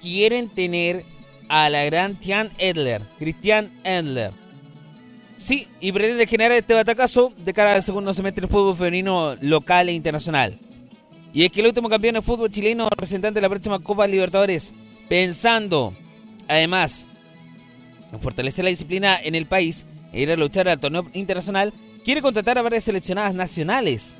[0.00, 1.04] quieren tener
[1.50, 4.32] a la gran Tian Edler, Cristian Edler.
[5.36, 9.88] Sí, y pretende generar este batacazo de cara al segundo semestre del fútbol femenino local
[9.88, 10.54] e internacional.
[11.32, 14.72] Y es que el último campeón de fútbol chileno, representante de la próxima Copa Libertadores,
[15.08, 15.92] pensando
[16.46, 17.06] además
[18.12, 21.72] en fortalecer la disciplina en el país e ir a luchar al torneo internacional,
[22.04, 24.14] quiere contratar a varias seleccionadas nacionales.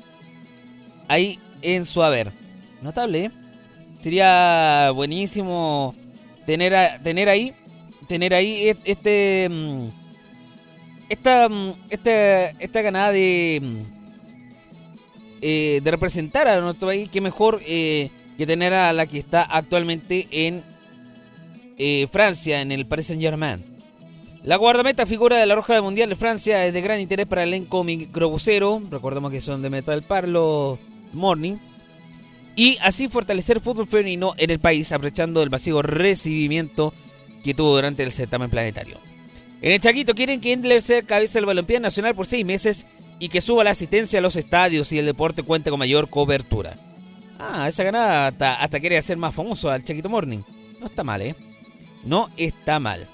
[1.07, 2.31] Ahí en su haber.
[2.81, 3.31] Notable, ¿eh?
[4.01, 5.95] Sería buenísimo
[6.45, 7.53] tener, a- tener ahí,
[8.09, 9.87] tener ahí e- este, mm,
[11.09, 13.77] esta, mm, esta, esta ganada de, mm,
[15.41, 19.43] eh, de representar a nuestro país, que mejor eh, que tener a la que está
[19.43, 20.63] actualmente en
[21.77, 23.63] eh, Francia, en el Paris Saint Germain.
[24.43, 27.43] La guardameta figura de la Roja del Mundial de Francia es de gran interés para
[27.43, 28.81] el elenco microbusero.
[28.91, 30.77] Recordemos que son de Metal Parlo
[31.13, 31.55] Morning.
[32.55, 36.93] Y así fortalecer el fútbol femenino en el país, aprovechando el masivo recibimiento
[37.43, 38.97] que tuvo durante el certamen planetario.
[39.61, 42.87] En el Chaquito quieren que Endler sea cabeza del balompié nacional por seis meses
[43.19, 46.75] y que suba la asistencia a los estadios y el deporte cuente con mayor cobertura.
[47.39, 50.39] Ah, esa ganada hasta, quiere hacer más famoso al Chaquito Morning.
[50.79, 51.35] No está mal, ¿eh?
[52.03, 53.07] No está mal.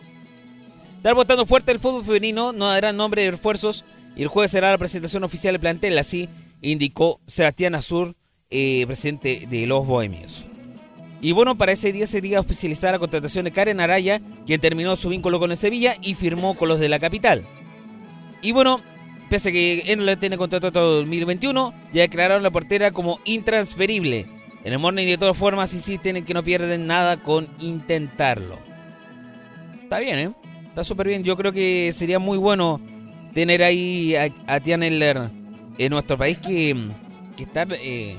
[0.98, 3.86] Estar votando fuerte el fútbol femenino, no dará nombre de refuerzos
[4.16, 6.30] y el jueves será la presentación oficial del plantel, así
[6.62, 8.16] indicó Sebastián Azur,
[8.50, 10.46] eh, presidente de los Bohemios.
[11.22, 15.10] Y bueno, para ese día sería oficializar la contratación de Karen Araya, quien terminó su
[15.10, 17.44] vínculo con el Sevilla y firmó con los de la capital.
[18.42, 18.82] Y bueno,
[19.30, 24.26] pese a que Endler tiene contrato hasta 2021, ya declararon la portera como intransferible.
[24.64, 28.58] En el Morning de todas formas insisten en que no pierden nada con intentarlo.
[29.84, 30.32] Está bien, ¿eh?
[30.70, 31.24] Está súper bien.
[31.24, 32.80] Yo creo que sería muy bueno
[33.34, 35.30] tener ahí a, a Tian Eller
[35.78, 36.76] en nuestro país que,
[37.36, 38.18] que estar eh,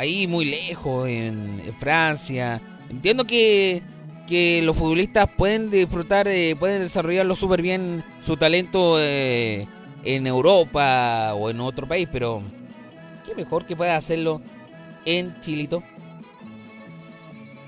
[0.00, 2.60] ahí muy lejos, en, Francia.
[2.88, 3.82] Entiendo que,
[4.26, 9.66] que los futbolistas pueden disfrutar, eh, pueden desarrollarlo súper bien su talento eh,
[10.02, 12.42] en Europa o en otro país, pero
[13.26, 14.40] qué mejor que pueda hacerlo
[15.04, 15.82] en Chilito.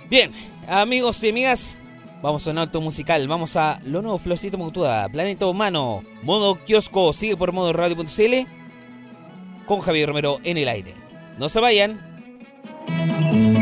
[0.08, 0.32] Bien,
[0.66, 1.78] amigos y amigas,
[2.22, 3.28] vamos a un alto musical.
[3.28, 8.46] Vamos a lo nuevo Florcito Mutua, Planeta Humano, modo kiosco, sigue por modo radio.cl
[9.66, 10.94] con Javier Romero en el aire.
[11.38, 12.11] No se vayan.
[13.08, 13.61] Thank you.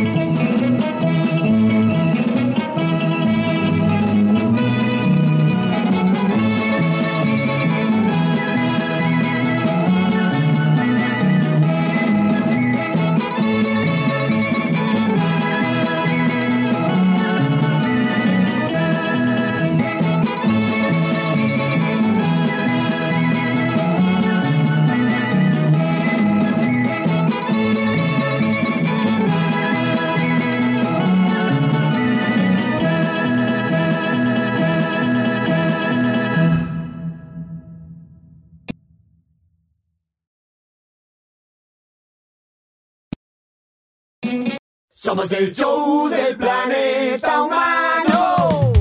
[45.20, 48.72] Somos el show del planeta humano.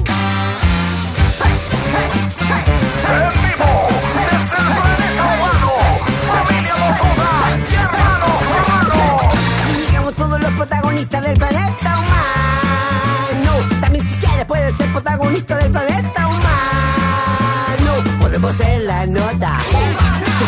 [9.68, 13.52] Y llegamos todos los protagonistas del planeta humano.
[13.82, 18.04] También si quieres puedes ser protagonista del planeta humano.
[18.22, 19.60] Podemos ser la nota.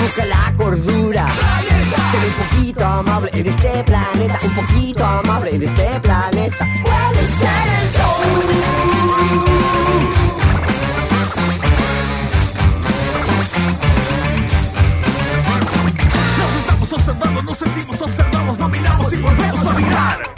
[0.02, 1.28] Busca la cordura.
[2.14, 4.40] Un poquito amable en este planeta.
[4.44, 6.68] Un poquito amable en este planeta.
[6.84, 8.22] Puede ser el show.
[16.38, 20.31] Nos estamos observando, nos sentimos observados, no miramos y volvemos a mirar.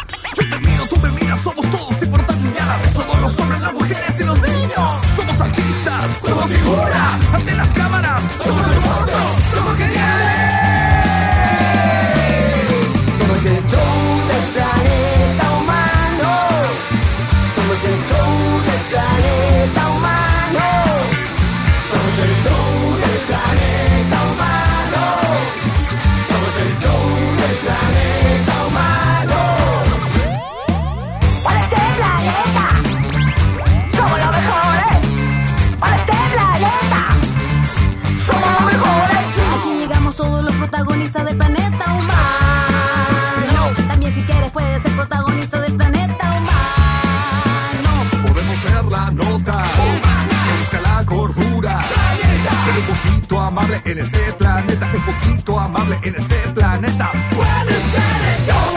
[53.85, 57.11] En este planeta, un poquito amable en este planeta.
[57.31, 58.73] Puede ser show.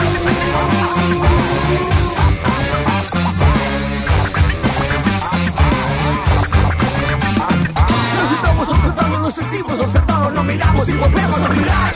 [8.15, 11.95] Nos estamos observando, nos sentimos observados, nos miramos y volvemos a mirar.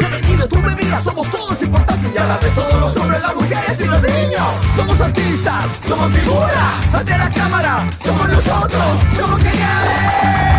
[0.00, 3.22] Yo me miro, tú me somos todos importantes y a la vez todos los hombres,
[3.22, 4.48] las mujeres y los niños.
[4.76, 10.51] Somos artistas, somos figura, ante las cámaras, somos nosotros, somos geniales.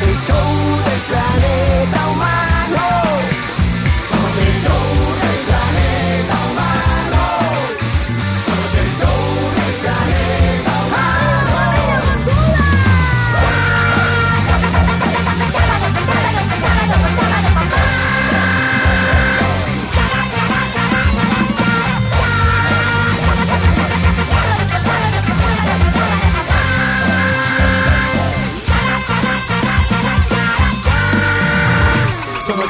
[0.00, 0.89] Somos el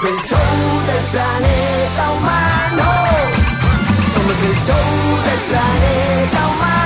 [0.01, 0.39] Somos el show
[0.87, 2.85] del planeta humano.
[4.15, 6.80] Somos el show del planeta humano.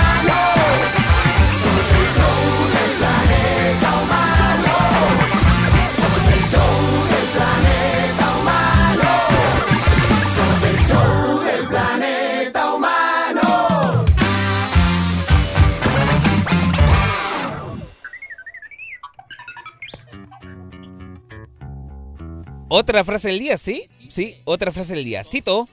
[22.76, 23.88] Otra frase del día, ¿sí?
[24.08, 25.22] Sí, otra frase del día.
[25.22, 25.64] Cito.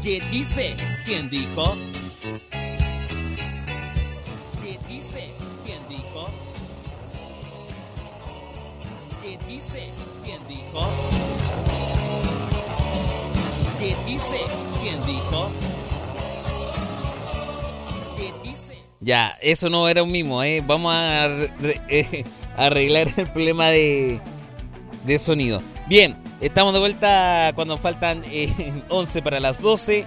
[0.00, 0.76] ¿Qué dice?
[1.04, 1.76] ¿Quién dijo?
[4.62, 5.28] ¿Qué dice?
[5.66, 6.28] ¿Quién dijo?
[9.24, 9.90] ¿Qué dice?
[10.24, 10.88] ¿Quién dijo?
[13.80, 14.40] ¿Qué dice?
[14.80, 15.77] ¿Quién dijo?
[19.00, 20.62] Ya, eso no era un mimo, ¿eh?
[20.66, 21.26] Vamos a
[21.88, 22.24] eh,
[22.56, 24.20] arreglar el problema de,
[25.04, 25.62] de sonido.
[25.88, 30.04] Bien, estamos de vuelta cuando faltan eh, 11 para las 12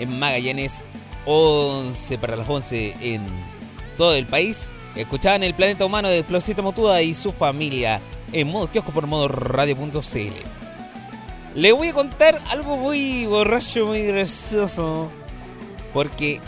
[0.00, 0.82] en Magallanes,
[1.26, 3.22] 11 para las 11 en
[3.96, 4.68] todo el país.
[4.96, 8.00] Escuchaban el planeta humano de Florcita Motuda y su familia
[8.32, 10.34] en modo kiosco por modo radio.cl.
[11.54, 15.08] Le voy a contar algo muy borracho, muy gracioso.
[15.92, 16.40] Porque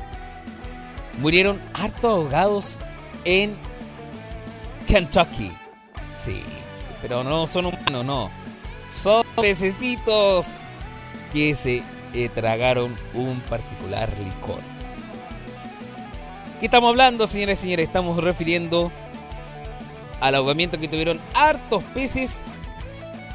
[1.18, 2.78] murieron hartos ahogados
[3.24, 3.54] en
[4.86, 5.52] Kentucky.
[6.16, 6.42] Sí,
[7.02, 8.30] pero no son humanos, no.
[8.90, 10.58] Son pececitos
[11.32, 11.82] que se
[12.14, 14.60] eh, tragaron un particular licor.
[16.60, 17.86] ¿Qué estamos hablando, señores y señores?
[17.86, 18.90] Estamos refiriendo
[20.20, 22.42] al ahogamiento que tuvieron hartos peces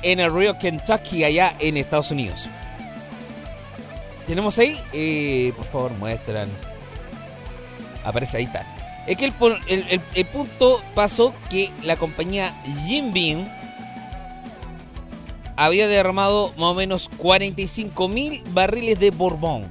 [0.01, 2.49] en el río Kentucky, allá en Estados Unidos.
[4.25, 4.81] ¿Tenemos ahí?
[4.93, 6.49] Eh, por favor, muestran.
[8.03, 8.65] Aparece ahí está.
[9.07, 9.33] Es que el,
[10.15, 12.53] el- punto pasó que la compañía
[13.13, 13.47] Beam
[15.55, 19.67] había derramado más o menos 45 mil barriles de Bourbon.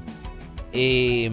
[0.72, 1.30] Eh,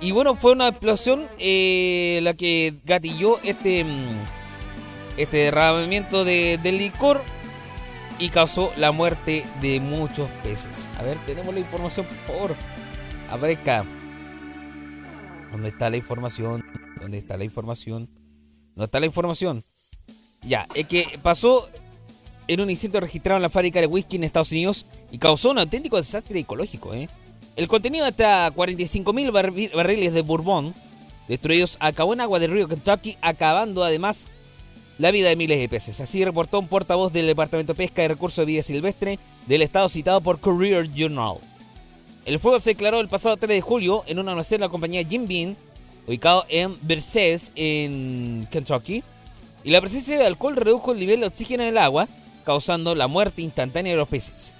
[0.00, 4.08] y bueno, fue una explosión eh, la que gatilló este, mm,
[5.16, 7.22] este derramamiento de, de licor
[8.18, 10.88] y causó la muerte de muchos peces.
[10.98, 12.54] A ver, tenemos la información, por favor.
[13.30, 13.84] Aparezca.
[15.56, 16.62] ¿Dónde está la información?
[17.00, 18.10] ¿Dónde está la información?
[18.74, 19.64] ¿Dónde está la información?
[20.42, 21.70] Ya, es que pasó
[22.46, 25.58] en un incendio registrado en la fábrica de whisky en Estados Unidos y causó un
[25.58, 26.92] auténtico desastre ecológico.
[26.92, 27.08] ¿eh?
[27.56, 30.74] El contenido de hasta 45.000 barri- barriles de bourbon
[31.26, 34.26] destruidos acabó en agua del río Kentucky, acabando además
[34.98, 36.02] la vida de miles de peces.
[36.02, 39.88] Así reportó un portavoz del Departamento de Pesca y Recursos de Vida Silvestre del estado
[39.88, 41.38] citado por Courier Journal.
[42.26, 45.06] El fuego se declaró el pasado 3 de julio en un almacén de la compañía
[45.06, 45.54] Jim Beam,
[46.08, 49.04] ubicado en Versailles, en Kentucky,
[49.62, 52.08] y la presencia de alcohol redujo el nivel de oxígeno en el agua,
[52.44, 54.54] causando la muerte instantánea de los peces.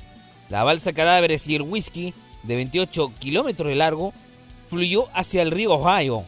[0.48, 2.14] La balsa cadáveres y el whisky,
[2.44, 4.12] de 28 kilómetros de largo,
[4.68, 6.22] fluyó hacia el río Ohio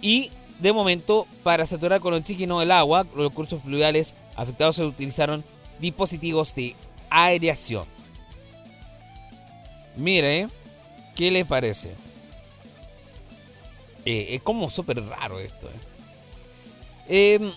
[0.00, 5.44] y, de momento, para saturar con oxígeno el agua, los cursos fluviales afectados se utilizaron
[5.78, 6.74] dispositivos de
[7.08, 7.86] aireación.
[9.96, 10.48] Mire,
[11.14, 11.94] ¿qué le parece?
[14.04, 15.68] Eh, es como súper raro esto.
[15.68, 17.34] eh.
[17.34, 17.52] Em,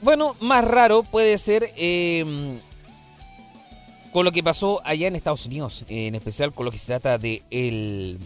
[0.00, 2.58] bueno, más raro puede ser em,
[4.12, 7.18] con lo que pasó allá en Estados Unidos, en especial con lo que se trata
[7.18, 8.18] de el...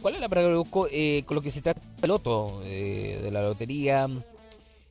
[0.00, 0.88] ¿Cuál es la palabra que busco?
[0.90, 4.08] Eh, con lo que se trata del loto, eh, de la lotería.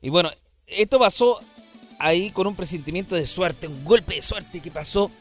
[0.01, 0.29] Y bueno,
[0.67, 1.37] esto pasó
[1.99, 5.11] ahí con un presentimiento de suerte, un golpe de suerte que pasó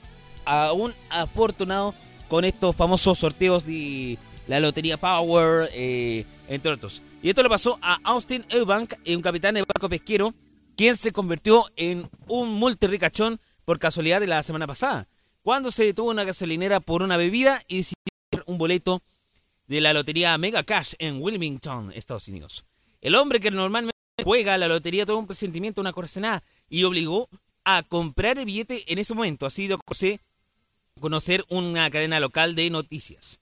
[0.44, 1.92] a un afortunado
[2.30, 4.16] con estos famosos sorteos de,
[4.46, 7.02] la Lotería Power, eh, entre otros.
[7.22, 10.34] Y esto le pasó a Austin Eubank, eh, un capitán de barco pesquero,
[10.76, 15.08] quien se convirtió en un multirricachón por casualidad de la semana pasada,
[15.42, 19.02] cuando se detuvo una gasolinera por una bebida y decidió un boleto
[19.66, 22.64] de la lotería Mega Cash en Wilmington, Estados Unidos.
[23.00, 27.28] El hombre que normalmente juega la lotería tuvo un presentimiento, una corazonada, y obligó
[27.64, 29.46] a comprar el billete en ese momento.
[29.46, 29.78] Ha sido
[31.00, 33.40] conocer una cadena local de noticias.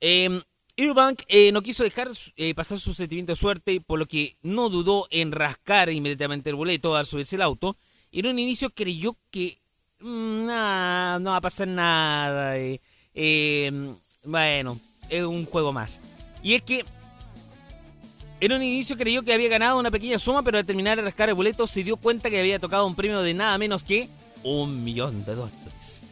[0.00, 0.42] Eh,
[0.78, 5.08] eh, no quiso dejar eh, pasar su sentimiento de suerte, por lo que no dudó
[5.10, 7.76] en rascar inmediatamente el boleto al subirse el auto.
[8.12, 9.58] Y en un inicio creyó que
[9.98, 12.54] mm, no va a pasar nada.
[12.56, 13.92] Eh,
[14.24, 14.78] bueno,
[15.08, 16.00] es un juego más.
[16.44, 16.84] Y es que
[18.40, 21.28] en un inicio creyó que había ganado una pequeña suma, pero al terminar de rascar
[21.28, 24.08] el boleto se dio cuenta que había tocado un premio de nada menos que
[24.44, 26.02] un millón de dólares.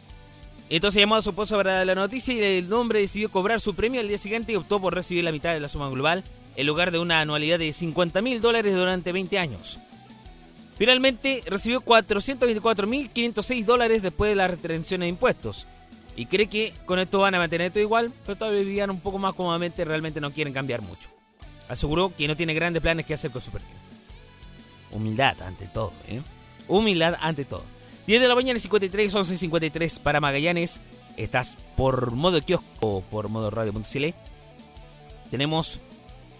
[0.69, 4.01] Entonces llamó a su esposo para la noticia y el hombre decidió cobrar su premio
[4.01, 6.23] al día siguiente y optó por recibir la mitad de la suma global
[6.57, 9.79] en lugar de una anualidad de 50 mil dólares durante 20 años.
[10.77, 15.67] Finalmente recibió 424.506 dólares después de la retención de impuestos.
[16.15, 19.19] Y cree que con esto van a mantener todo igual, pero todavía vivían un poco
[19.19, 21.09] más cómodamente, realmente no quieren cambiar mucho.
[21.69, 23.69] Aseguró que no tiene grandes planes que hacer con su premio.
[24.91, 26.21] Humildad ante todo, ¿eh?
[26.67, 27.63] Humildad ante todo.
[28.07, 30.79] 10 de la mañana 53, 11 53 para Magallanes.
[31.17, 34.05] Estás por modo kiosco o por modo radio.cl.
[35.29, 35.81] Tenemos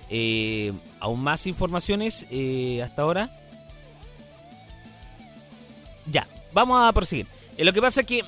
[0.10, 3.38] eh, aún más informaciones eh, hasta ahora.
[6.10, 7.28] Ya, vamos a proseguir.
[7.58, 8.24] Eh, lo que pasa es que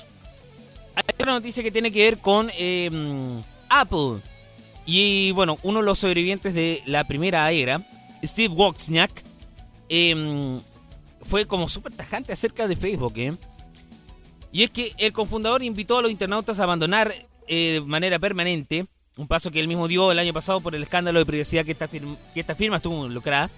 [0.94, 4.20] hay otra noticia que tiene que ver con em, Apple.
[4.84, 7.80] Y bueno, uno de los sobrevivientes de la primera era,
[8.22, 9.10] Steve Wozniak,
[9.88, 10.58] eh,
[11.22, 13.14] fue como súper tajante acerca de Facebook.
[13.16, 13.34] ¿eh?
[14.52, 17.14] Y es que el cofundador invitó a los internautas a abandonar
[17.46, 20.82] eh, de manera permanente, un paso que él mismo dio el año pasado por el
[20.82, 23.50] escándalo de privacidad que esta, firma, que esta firma estuvo involucrada.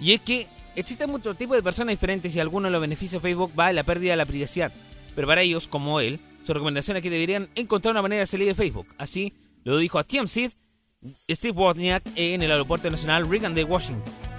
[0.00, 0.46] Y es que
[0.76, 3.76] existen muchos tipos de personas diferentes y algunos de los beneficios de Facebook va en
[3.76, 4.72] la pérdida de la privacidad.
[5.14, 8.46] Pero para ellos, como él, su recomendación es que deberían encontrar una manera de salir
[8.46, 8.86] de Facebook.
[8.96, 10.56] Así lo dijo a TMZ
[11.28, 14.29] Steve Wozniak en el Aeropuerto Nacional Reagan de Washington.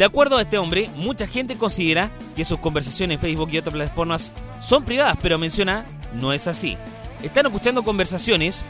[0.00, 3.74] De acuerdo a este hombre, mucha gente considera que sus conversaciones en Facebook y otras
[3.74, 5.84] plataformas son privadas, pero menciona
[6.14, 6.78] no es así.
[7.22, 8.64] Están escuchando conversaciones,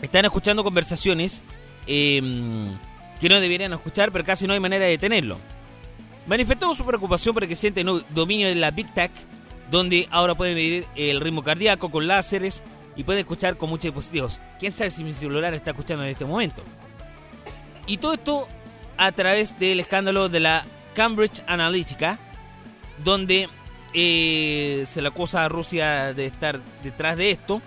[0.00, 1.42] están escuchando conversaciones
[1.88, 2.22] eh,
[3.18, 5.36] que no deberían escuchar, pero casi no hay manera de detenerlo.
[6.28, 9.10] Manifestó su preocupación siente el dominio de la Big Tech,
[9.68, 12.62] donde ahora puede medir el ritmo cardíaco con láseres
[12.94, 14.38] y puede escuchar con muchos dispositivos.
[14.60, 16.62] ¿Quién sabe si mi celular está escuchando en este momento?
[17.88, 18.46] Y todo esto
[18.96, 22.18] a través del escándalo de la Cambridge Analytica,
[23.04, 23.48] donde
[23.92, 27.62] eh, se le acusa a Rusia de estar detrás de esto,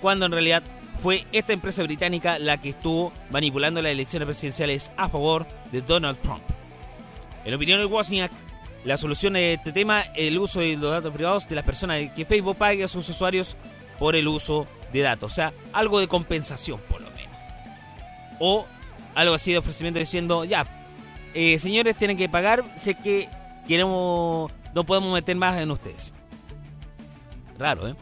[0.00, 0.62] cuando en realidad
[1.02, 6.18] fue esta empresa británica la que estuvo manipulando las elecciones presidenciales a favor de Donald
[6.20, 6.42] Trump.
[7.44, 8.30] En opinión de Wozniak,
[8.84, 12.10] la solución de este tema es el uso de los datos privados de las personas
[12.12, 13.56] que Facebook pague a sus usuarios
[13.98, 15.32] por el uso de datos.
[15.32, 17.36] O sea, algo de compensación por lo menos.
[18.38, 18.66] O
[19.14, 20.66] algo así de ofrecimiento diciendo, ya,
[21.34, 23.28] eh, señores, tienen que pagar, sé que
[23.66, 26.12] queremos, no podemos meter más en ustedes.
[27.58, 27.94] Raro, ¿eh?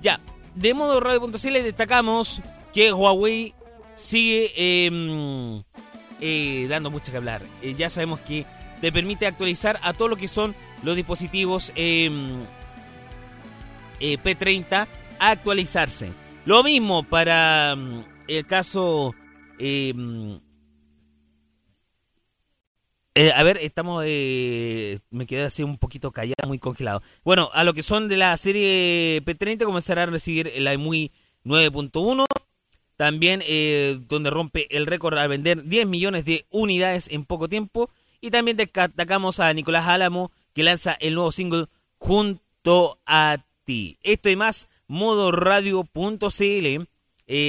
[0.00, 0.20] Ya,
[0.54, 3.54] de modo radio.cl destacamos que Huawei
[3.94, 5.62] sigue eh,
[6.20, 7.42] eh, dando mucho que hablar.
[7.62, 8.46] Eh, ya sabemos que
[8.80, 12.44] te permite actualizar a todo lo que son los dispositivos em,
[14.00, 14.86] eh, P30
[15.18, 16.12] a actualizarse.
[16.44, 19.14] Lo mismo para mm, el caso...
[19.58, 20.40] em,
[23.16, 24.02] eh, a ver, estamos.
[24.06, 27.00] eh, me quedé así un poquito callado, muy congelado.
[27.24, 31.12] Bueno, a lo que son de la serie P30 comenzará a recibir la EMUI
[31.44, 32.26] 9.1.
[32.96, 37.88] También eh, donde rompe el récord al vender 10 millones de unidades en poco tiempo.
[38.20, 41.66] Y también destacamos a Nicolás Álamo que lanza el nuevo single
[41.98, 43.98] Junto a ti.
[44.02, 45.86] Esto y más, modoradio.cl,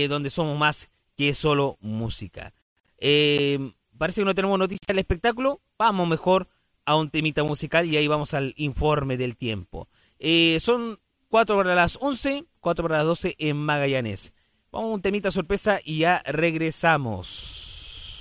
[0.10, 2.54] donde somos más que solo música.
[2.98, 5.62] Eh, parece que no tenemos noticias del espectáculo.
[5.78, 6.48] Vamos mejor
[6.86, 9.88] a un temita musical y ahí vamos al informe del tiempo.
[10.20, 11.00] Eh, son
[11.30, 14.34] 4 para las 11, 4 para las 12 en Magallanes.
[14.72, 18.15] Vamos a un temita sorpresa y ya regresamos.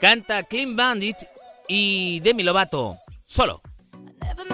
[0.00, 1.16] Canta Clean Bandit
[1.68, 2.96] y Demi Lovato.
[3.26, 3.60] Solo.
[4.22, 4.50] I do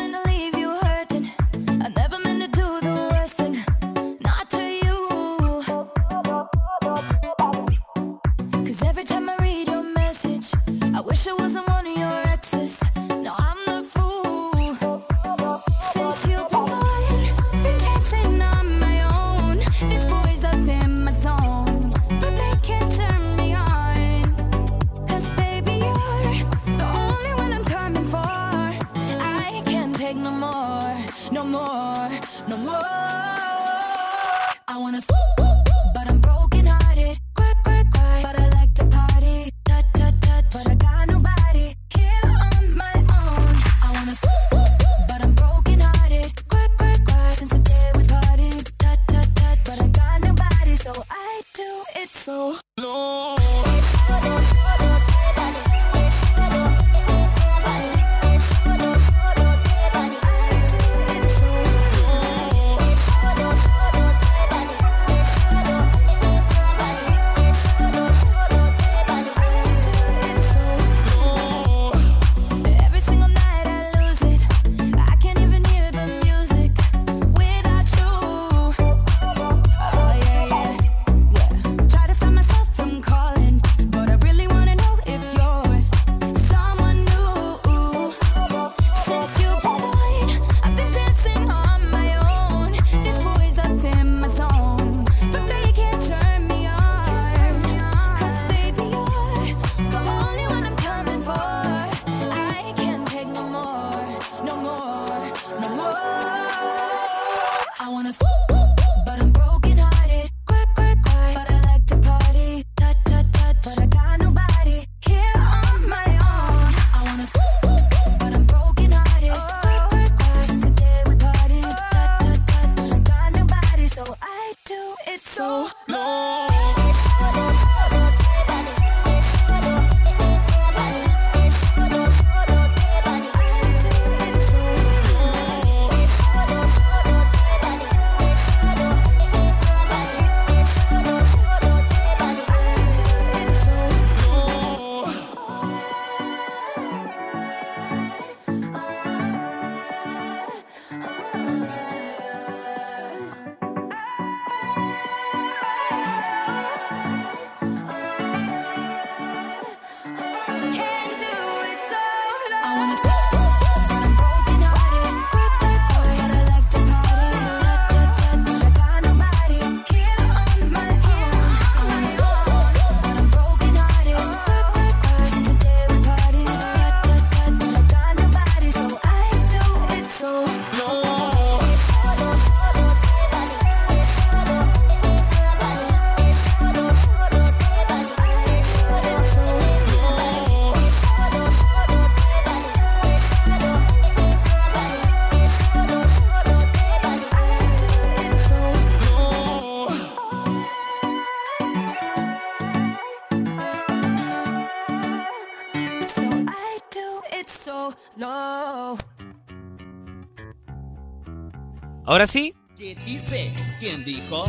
[212.16, 213.52] Ahora sí, ¿Qué dice?
[213.78, 214.46] ¿Quién dijo?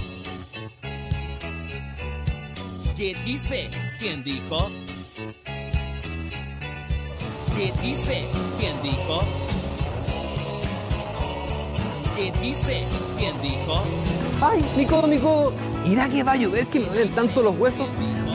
[2.96, 3.70] ¿Qué dice?
[4.00, 4.70] ¿Quién dijo?
[7.58, 8.24] ¿Qué dice?
[8.58, 9.20] ¿Quién dijo?
[12.16, 12.86] ¿Qué dice?
[13.18, 13.84] ¿Quién dijo?
[14.42, 15.54] Ay, mi codo, mi codo.
[15.86, 17.90] ¿Irá que va a llover que me duelen tanto los huesos?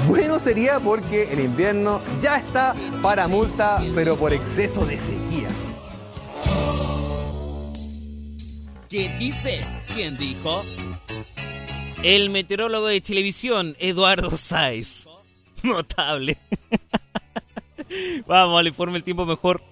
[0.08, 5.31] Bueno sería porque el invierno ya está para multa, pero por exceso de sequía.
[8.92, 9.58] ¿Qué dice?
[9.94, 10.62] ¿Quién dijo?
[12.02, 15.06] el meteorólogo de televisión, Eduardo Sáez.
[15.62, 16.36] Notable.
[18.26, 19.62] Vamos al informe el tiempo mejor.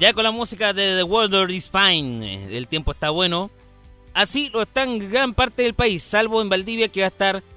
[0.00, 3.50] Ya con la música de The World is Fine, el tiempo está bueno.
[4.14, 7.51] Así lo está en gran parte del país, salvo en Valdivia que va a estar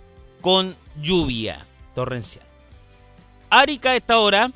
[0.45, 1.65] con lluvia
[1.95, 2.45] torrencial.
[3.49, 4.51] Arica a esta hora,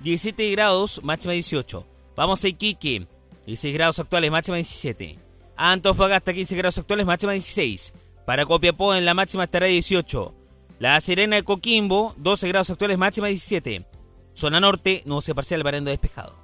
[0.00, 1.86] 17 grados, máxima 18.
[2.16, 3.06] Vamos a Iquique,
[3.44, 5.18] 16 grados actuales, máxima 17.
[5.56, 7.92] Antofagasta, 15 grados actuales, máxima 16.
[8.24, 10.34] Para Copiapó, en la máxima estará 18.
[10.78, 13.86] La Serena de Coquimbo, 12 grados actuales, máxima 17.
[14.32, 16.34] Zona norte, nubosidad parcial, variando despejado.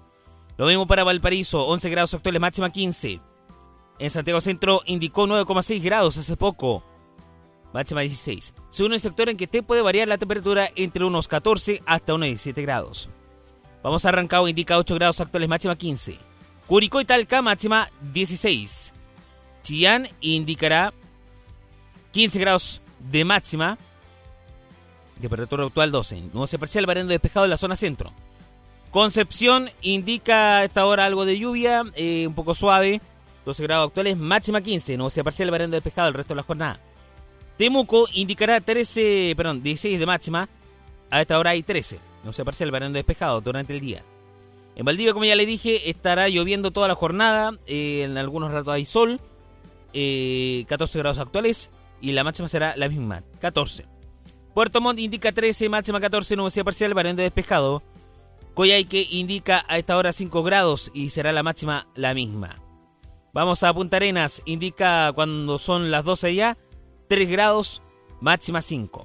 [0.59, 3.21] Lo mismo para Valparaíso, 11 grados actuales, máxima 15.
[4.01, 6.85] En Santiago Centro indicó 9,6 grados hace poco,
[7.73, 8.55] máxima 16.
[8.69, 12.27] Según el sector en que esté puede variar la temperatura entre unos 14 hasta unos
[12.27, 13.11] 17 grados.
[13.83, 16.19] Vamos a Rancagua, indica 8 grados actuales, máxima 15.
[16.67, 18.95] Curicó y Talca, máxima 16.
[19.63, 20.93] Chillán indicará
[22.13, 23.79] 15 grados de máxima.
[25.21, 26.21] Temperatura actual 12.
[26.33, 28.13] Nuevo parcial, variando despejado en la zona centro.
[28.91, 33.01] Concepción indica a esta hora algo de lluvia, eh, un poco suave.
[33.45, 34.97] 12 grados actuales, máxima 15.
[34.97, 36.81] Nuevo parcial, variando despejado el resto de la jornada.
[37.61, 40.49] Temuco indicará 13, perdón, 16 de máxima.
[41.11, 42.01] A esta hora hay 13.
[42.25, 44.03] No se parcial, variando despejado durante el día.
[44.77, 47.53] En Valdivia, como ya le dije, estará lloviendo toda la jornada.
[47.67, 49.21] eh, en algunos ratos hay sol.
[49.93, 51.69] eh, 14 grados actuales.
[52.01, 53.85] Y la máxima será la misma, 14.
[54.55, 57.83] Puerto Montt indica 13, máxima 14, nubosidad parcial, variando despejado.
[58.55, 62.59] Coyhaique indica a esta hora 5 grados y será la máxima la misma.
[63.35, 66.57] Vamos a Punta Arenas, indica cuando son las 12 ya,
[67.11, 67.83] 3 grados,
[68.21, 69.05] máxima 5.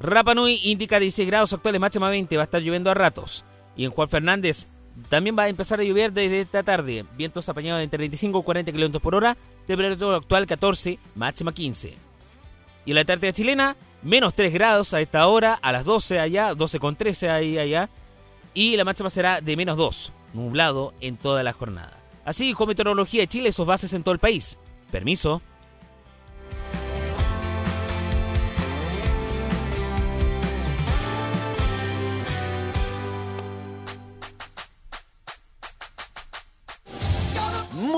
[0.00, 3.44] Rapa Nui indica 16 grados actuales, máxima 20, va a estar lloviendo a ratos.
[3.76, 4.66] Y en Juan Fernández
[5.10, 7.04] también va a empezar a llover desde esta tarde.
[7.14, 9.36] Vientos apañados de entre 35 y 40 km por hora,
[9.66, 11.98] temperatura actual 14, máxima 15.
[12.86, 16.54] Y en la Antártida chilena, menos 3 grados a esta hora, a las 12 allá,
[16.54, 17.90] 12 con 13 ahí allá.
[18.54, 21.92] Y la máxima será de menos 2, nublado en toda la jornada.
[22.24, 24.56] Así dijo Meteorología de Chile sus bases en todo el país.
[24.90, 25.42] Permiso.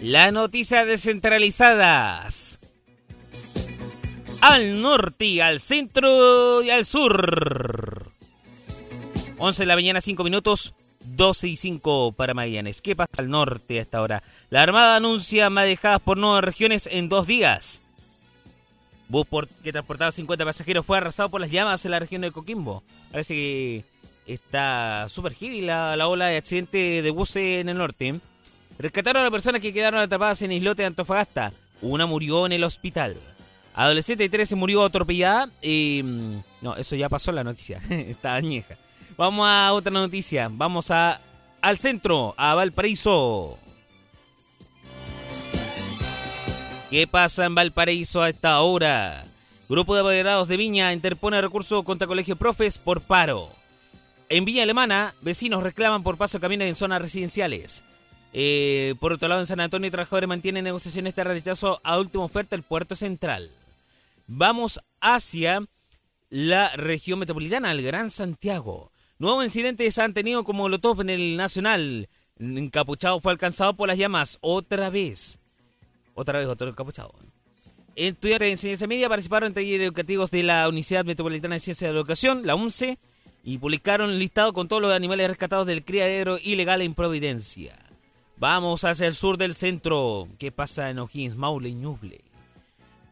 [0.00, 2.58] Las noticias descentralizadas.
[4.40, 8.10] Al norte, al centro y al sur.
[9.36, 10.74] 11 de la mañana, 5 minutos.
[11.00, 12.80] 12 y 5 para Magallanes.
[12.80, 14.22] ¿Qué pasa al norte a esta hora?
[14.48, 17.82] La Armada anuncia madejadas por nuevas regiones en dos días.
[19.08, 19.26] Bus
[19.62, 22.82] que transportaba 50 pasajeros fue arrasado por las llamas en la región de Coquimbo.
[23.10, 23.84] Parece que
[24.34, 28.20] está súper heavy la, la ola de accidente de buses en el norte.
[28.78, 31.52] Rescataron a personas que quedaron atrapadas en Islote de Antofagasta.
[31.82, 33.16] Una murió en el hospital.
[33.74, 35.50] Adolescente de 13 murió atropellada.
[35.62, 37.80] y, mm, no, eso ya pasó en la noticia.
[37.90, 38.76] está añeja.
[39.16, 40.48] Vamos a otra noticia.
[40.50, 41.20] Vamos a
[41.62, 43.58] al centro, a Valparaíso.
[46.90, 49.24] ¿Qué pasa en Valparaíso a esta hora?
[49.68, 53.59] Grupo de apoderados de Viña interpone recurso contra Colegio Profes por paro.
[54.32, 57.82] En Villa Alemana, vecinos reclaman por paso de camiones en zonas residenciales.
[58.32, 62.54] Eh, por otro lado, en San Antonio, trabajadores mantienen negociaciones de rechazo a última oferta
[62.54, 63.50] del puerto central.
[64.28, 65.64] Vamos hacia
[66.28, 68.92] la región metropolitana, el Gran Santiago.
[69.18, 72.08] Nuevo incidente se han tenido como Molotov en el Nacional.
[72.38, 75.40] Encapuchado fue alcanzado por las llamas otra vez.
[76.14, 77.12] Otra vez otro encapuchado.
[77.96, 81.94] Estudiantes de enseñanza media participaron en talleres educativos de la Universidad Metropolitana de Ciencias de
[81.94, 82.96] la Educación, la UNCE,
[83.42, 87.76] y publicaron el listado con todos los animales rescatados del criadero ilegal en Providencia.
[88.36, 90.28] Vamos hacia el sur del centro.
[90.38, 92.20] ¿Qué pasa en O'Higgins, Maule y Ñuble?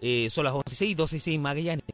[0.00, 1.84] Eh, son las 11.06, 12.06 Magallanes.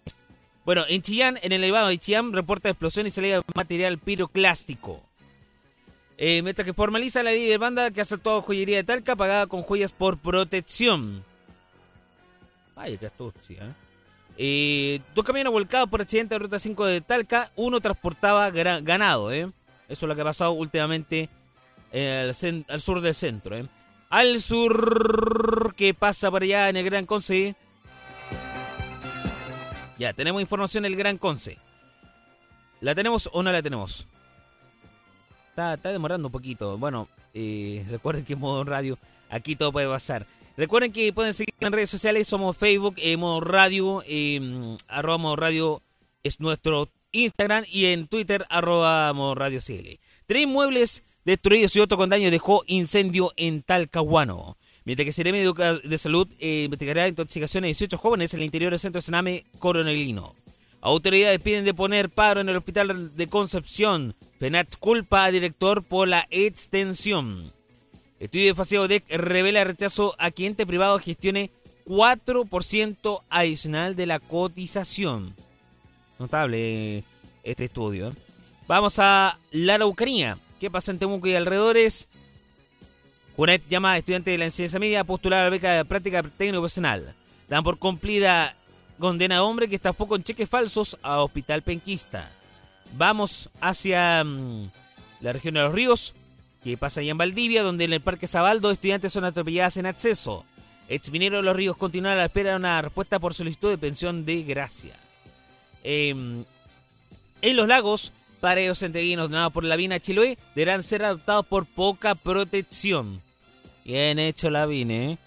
[0.64, 5.02] Bueno, en Chillán, en el elevado de Chillán, reporta explosión y salida de material piroclástico.
[6.16, 9.62] Eh, mientras que formaliza la ley de banda que asaltó joyería de Talca pagada con
[9.62, 11.24] joyas por protección.
[12.76, 13.64] Vaya que astucia.
[13.64, 13.83] ¿eh?
[14.36, 17.50] Eh, dos camiones volcados por accidente de ruta 5 de Talca.
[17.56, 19.32] Uno transportaba ganado.
[19.32, 19.50] ¿eh?
[19.88, 21.28] Eso es lo que ha pasado últimamente
[21.92, 22.32] eh,
[22.68, 23.56] al, sur del centro.
[24.10, 27.54] Al sur, ¿qué pasa por allá en el Gran Conce?
[29.98, 31.58] Ya, tenemos información del Gran Conce.
[32.80, 34.06] ¿La tenemos o no la tenemos?
[35.50, 36.76] Está, está demorando un poquito.
[36.78, 37.08] Bueno,
[37.88, 38.98] recuerden que en modo radio
[39.30, 40.26] aquí todo puede pasar.
[40.56, 42.28] Recuerden que pueden seguir en redes sociales.
[42.28, 45.82] Somos Facebook, eh, modo radio, eh, arroba modo radio
[46.22, 49.98] es nuestro Instagram y en Twitter arroba modo radio CL.
[50.26, 54.56] Tres muebles destruidos y otro con daño dejó incendio en Talcahuano.
[54.84, 58.78] Mientras que Seremi de Salud eh, investigará intoxicación de 18 jóvenes en el interior del
[58.78, 60.34] centro de Sename Coronelino.
[60.82, 64.14] Autoridades piden de poner paro en el hospital de Concepción.
[64.38, 67.50] FENAT culpa al director por la extensión.
[68.24, 71.50] Estudio de Faceo DEC revela rechazo a que ente privado gestione
[71.84, 75.34] 4% adicional de la cotización.
[76.18, 77.04] Notable eh,
[77.42, 78.08] este estudio.
[78.08, 78.12] ¿eh?
[78.66, 80.38] Vamos a la Araucanía.
[80.58, 82.08] ¿Qué pasa en Temuco y alrededores?
[83.36, 86.22] Junet llama a estudiantes de la enseñanza media a postular a la beca de práctica
[86.22, 87.14] técnico profesional.
[87.50, 88.56] Dan por cumplida
[88.98, 92.32] condena a hombre que estafó con cheques falsos a Hospital Penquista.
[92.96, 94.70] Vamos hacia mm,
[95.20, 96.14] la región de los ríos.
[96.64, 97.62] ¿Qué pasa allá en Valdivia?
[97.62, 100.46] Donde en el Parque Zabal dos estudiantes son atropelladas en acceso.
[100.88, 104.24] Exminero de los ríos continúa a la espera de una respuesta por solicitud de pensión
[104.24, 104.94] de gracia.
[105.82, 106.44] Em,
[107.42, 112.14] en los lagos, pareos centeguinos donados por la Vina Chiloé deberán ser adoptados por poca
[112.14, 113.20] protección.
[113.84, 115.18] Bien hecho la Vina, ¿eh?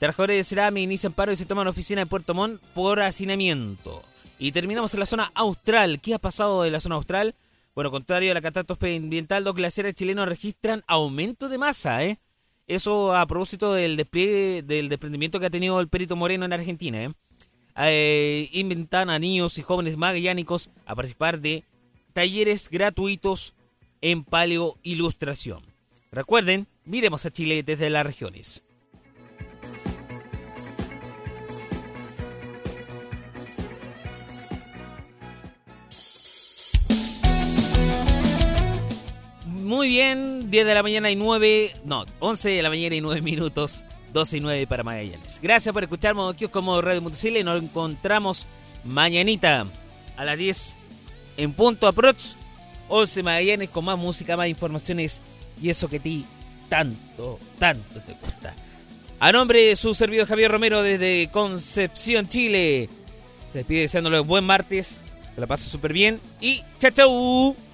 [0.00, 4.02] Trabajadores de Cerami inician paro y se toman oficina en Puerto Montt por hacinamiento.
[4.40, 6.00] Y terminamos en la zona austral.
[6.00, 7.36] ¿Qué ha pasado en la zona austral?
[7.74, 12.18] Bueno, contrario a la catástrofe ambiental, los glaciares chilenos registran aumento de masa, ¿eh?
[12.66, 17.02] Eso a propósito del despliegue, del desprendimiento que ha tenido el Perito Moreno en Argentina,
[17.02, 17.12] ¿eh?
[17.76, 21.64] Eh, invitan a niños y jóvenes magallánicos a participar de
[22.12, 23.54] talleres gratuitos
[24.00, 25.62] en paleo ilustración.
[26.12, 28.63] Recuerden, miremos a Chile desde las regiones.
[39.64, 43.22] Muy bien, 10 de la mañana y 9, no, 11 de la mañana y 9
[43.22, 45.40] minutos, 12 y 9 para Magallanes.
[45.42, 47.42] Gracias por escuchar Modo Kiosco como Radio Mundo Chile.
[47.42, 48.46] Nos encontramos
[48.84, 49.66] mañanita
[50.18, 50.76] a las 10
[51.38, 52.36] en punto aprox.
[52.90, 55.22] 11 Magallanes con más música, más informaciones
[55.60, 56.26] y eso que a ti
[56.68, 58.54] tanto, tanto te gusta.
[59.18, 62.90] A nombre de su servidor Javier Romero desde Concepción, Chile.
[63.50, 65.00] Se despide deseándole buen martes,
[65.34, 67.73] que la pase súper bien y chao chau.